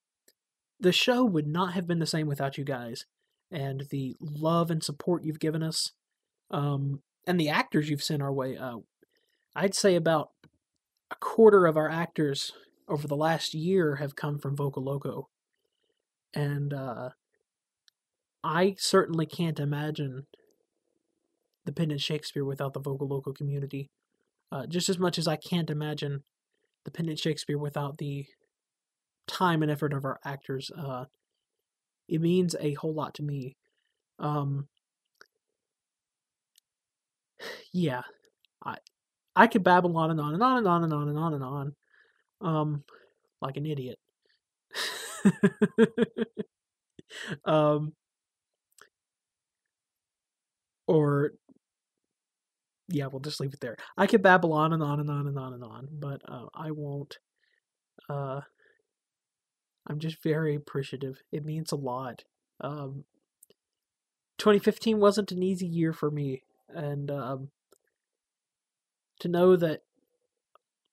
the 0.79 0.91
show 0.91 1.23
would 1.23 1.47
not 1.47 1.73
have 1.73 1.87
been 1.87 1.99
the 1.99 2.05
same 2.05 2.27
without 2.27 2.57
you 2.57 2.63
guys 2.63 3.05
and 3.51 3.85
the 3.89 4.15
love 4.19 4.71
and 4.71 4.83
support 4.83 5.23
you've 5.23 5.39
given 5.39 5.63
us 5.63 5.91
um, 6.51 7.01
and 7.27 7.39
the 7.39 7.49
actors 7.49 7.89
you've 7.89 8.03
sent 8.03 8.21
our 8.21 8.31
way 8.31 8.57
uh, 8.57 8.77
i'd 9.55 9.75
say 9.75 9.95
about 9.95 10.29
a 11.11 11.15
quarter 11.15 11.65
of 11.65 11.77
our 11.77 11.89
actors 11.89 12.51
over 12.87 13.07
the 13.07 13.15
last 13.15 13.53
year 13.53 13.95
have 13.95 14.15
come 14.15 14.39
from 14.39 14.55
vocal 14.55 14.83
loco 14.83 15.27
and 16.33 16.73
uh, 16.73 17.09
i 18.43 18.75
certainly 18.77 19.25
can't 19.25 19.59
imagine 19.59 20.27
the 21.69 21.73
pendant 21.73 22.01
shakespeare 22.01 22.45
without 22.45 22.73
the 22.73 22.81
Vocal 22.81 23.07
Loco 23.07 23.33
community 23.33 23.89
uh, 24.51 24.65
just 24.67 24.89
as 24.89 24.99
much 24.99 25.17
as 25.19 25.27
i 25.27 25.35
can't 25.37 25.69
imagine 25.69 26.23
the 26.85 26.91
pendant 26.91 27.19
shakespeare 27.19 27.57
without 27.57 27.97
the 27.97 28.25
time 29.29 29.61
and 29.61 29.71
effort 29.71 29.93
of 29.93 30.03
our 30.05 30.19
actors. 30.25 30.71
Uh, 30.77 31.05
it 32.07 32.21
means 32.21 32.55
a 32.59 32.73
whole 32.73 32.93
lot 32.93 33.13
to 33.15 33.23
me. 33.23 33.55
Um, 34.19 34.67
yeah, 37.73 38.01
I 38.65 38.77
I 39.35 39.47
could 39.47 39.63
babble 39.63 39.95
on 39.97 40.11
and 40.11 40.19
on 40.21 40.33
and 40.33 40.43
on 40.43 40.57
and 40.57 40.67
on 40.67 40.83
and 40.83 40.93
on 40.93 41.09
and 41.09 41.17
on 41.17 41.33
and 41.33 41.43
on, 41.43 41.75
um, 42.41 42.83
like 43.41 43.57
an 43.57 43.65
idiot. 43.65 43.97
um, 47.45 47.93
or 50.87 51.33
yeah, 52.89 53.07
we'll 53.07 53.19
just 53.19 53.39
leave 53.39 53.53
it 53.53 53.59
there. 53.59 53.77
I 53.97 54.07
could 54.07 54.23
babble 54.23 54.53
on 54.53 54.73
and 54.73 54.81
on 54.81 54.99
and 54.99 55.09
on 55.09 55.27
and 55.27 55.37
on 55.37 55.53
and 55.53 55.63
on, 55.63 55.87
but 55.91 56.21
uh, 56.27 56.47
I 56.55 56.71
won't. 56.71 57.17
Uh, 58.09 58.41
I'm 59.87 59.99
just 59.99 60.21
very 60.23 60.55
appreciative. 60.55 61.21
It 61.31 61.45
means 61.45 61.71
a 61.71 61.75
lot. 61.75 62.23
Um, 62.61 63.05
2015 64.39 64.99
wasn't 64.99 65.31
an 65.31 65.43
easy 65.43 65.67
year 65.67 65.93
for 65.93 66.09
me, 66.09 66.43
and 66.69 67.11
um, 67.11 67.49
to 69.19 69.27
know 69.27 69.55
that 69.55 69.81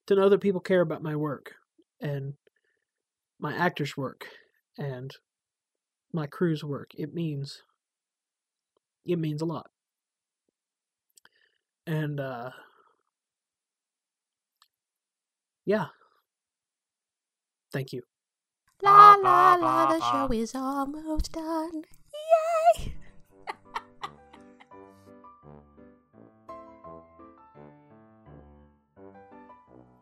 to 0.06 0.14
know 0.14 0.28
that 0.28 0.40
people 0.40 0.60
care 0.60 0.82
about 0.82 1.02
my 1.02 1.16
work 1.16 1.54
and 2.00 2.34
my 3.40 3.54
actor's 3.56 3.96
work 3.96 4.26
and 4.78 5.12
my 6.12 6.26
crew's 6.26 6.62
work. 6.62 6.90
It 6.96 7.14
means 7.14 7.62
it 9.04 9.18
means 9.18 9.40
a 9.40 9.46
lot. 9.46 9.70
And 11.86 12.18
uh 12.20 12.50
yeah. 15.64 15.86
Thank 17.72 17.92
you. 17.92 18.02
La 18.82 19.14
la 19.14 19.54
la, 19.54 19.86
the 19.86 20.00
show 20.00 20.32
is 20.32 20.54
almost 20.54 21.32
done. 21.32 21.84
Yay! 22.78 22.92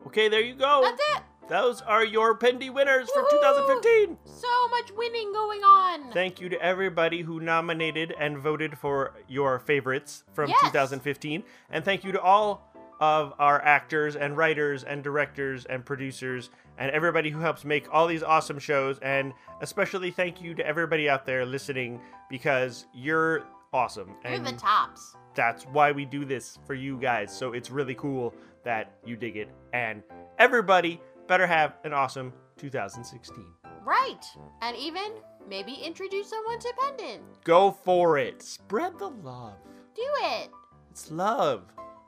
Okay, 0.07 0.29
there 0.29 0.43
you 0.43 0.55
go. 0.55 0.81
That's 0.85 1.19
it. 1.19 1.34
Those 1.49 1.83
are 1.83 2.05
your 2.05 2.37
Pendy 2.39 2.73
winners 2.73 3.11
for 3.11 3.23
2015. 3.31 4.17
So 4.25 4.69
much 4.69 4.91
winning 4.97 5.33
going 5.33 5.61
on. 5.63 6.11
Thank 6.13 6.41
you 6.41 6.49
to 6.49 6.61
everybody 6.63 7.21
who 7.21 7.39
nominated 7.41 8.15
and 8.19 8.39
voted 8.39 8.79
for 8.79 9.13
your 9.29 9.59
favorites 9.59 10.25
from 10.33 10.49
Yes. 10.49 10.61
2015. 10.63 11.43
And 11.71 11.85
thank 11.85 12.03
you 12.03 12.13
to 12.13 12.21
all 12.21 12.73
of 13.01 13.35
our 13.39 13.61
actors 13.63 14.17
and 14.17 14.37
writers 14.37 14.85
and 14.85 15.03
directors 15.05 15.67
and 15.67 15.85
producers 15.85 16.49
and 16.79 16.91
everybody 16.93 17.29
who 17.29 17.41
helps 17.41 17.65
make 17.65 17.93
all 17.93 18.07
these 18.07 18.23
awesome 18.23 18.59
shows. 18.59 18.99
And 19.01 19.35
especially 19.61 20.11
thank 20.11 20.41
you 20.41 20.55
to 20.55 20.67
everybody 20.67 21.11
out 21.11 21.27
there 21.27 21.45
listening 21.45 22.01
because 22.31 22.87
you're 22.95 23.45
awesome. 23.73 24.15
You're 24.25 24.39
the 24.39 24.53
tops. 24.53 25.15
that's 25.35 25.65
why 25.65 25.93
we 25.93 26.07
do 26.07 26.25
this 26.25 26.59
for 26.67 26.75
you 26.75 26.97
guys. 26.97 27.37
So 27.37 27.53
it's 27.53 27.71
really 27.71 27.95
cool 27.97 28.35
that 28.65 28.93
you 29.05 29.15
dig 29.17 29.37
it. 29.37 29.51
And 29.75 30.03
everybody 30.39 31.01
better 31.27 31.47
have 31.47 31.75
an 31.85 31.93
awesome 31.93 32.33
2016. 32.57 33.45
Right. 33.85 34.25
And 34.63 34.77
even 34.77 35.13
maybe 35.49 35.75
introduce 35.75 36.31
someone 36.31 36.59
to 36.59 36.73
Pendant. 36.79 37.23
Go 37.45 37.71
for 37.71 38.19
it. 38.19 38.43
Spread 38.43 38.99
the 38.99 39.09
love. 39.09 39.59
Do 39.95 40.07
it. 40.23 40.51
It's 40.91 41.11
love. 41.11 41.63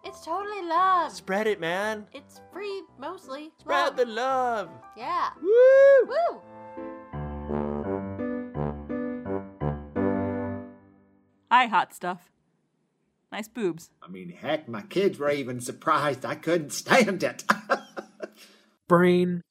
It's 0.05 0.25
totally 0.25 0.63
love. 0.63 1.13
Spread 1.13 1.47
it, 1.49 1.61
man. 1.61 2.07
It's 2.13 2.41
free 2.53 2.83
mostly. 2.99 3.51
Spread 3.59 3.87
Love. 3.89 3.97
the 3.97 4.07
love. 4.07 4.71
Yeah. 4.97 5.31
Woo! 5.43 6.07
Woo! 6.07 6.41
Hi, 11.51 11.67
hot 11.67 11.95
stuff. 11.95 12.31
Nice 13.33 13.49
boobs. 13.49 13.91
I 14.03 14.09
mean, 14.09 14.31
heck, 14.31 14.69
my 14.69 14.83
kids 14.83 15.19
were 15.19 15.31
even 15.31 15.61
surprised 15.61 16.25
I 16.25 16.37
couldn't 16.37 16.73
stand 16.73 17.23
it. 17.23 17.45
Brain, 18.89 19.43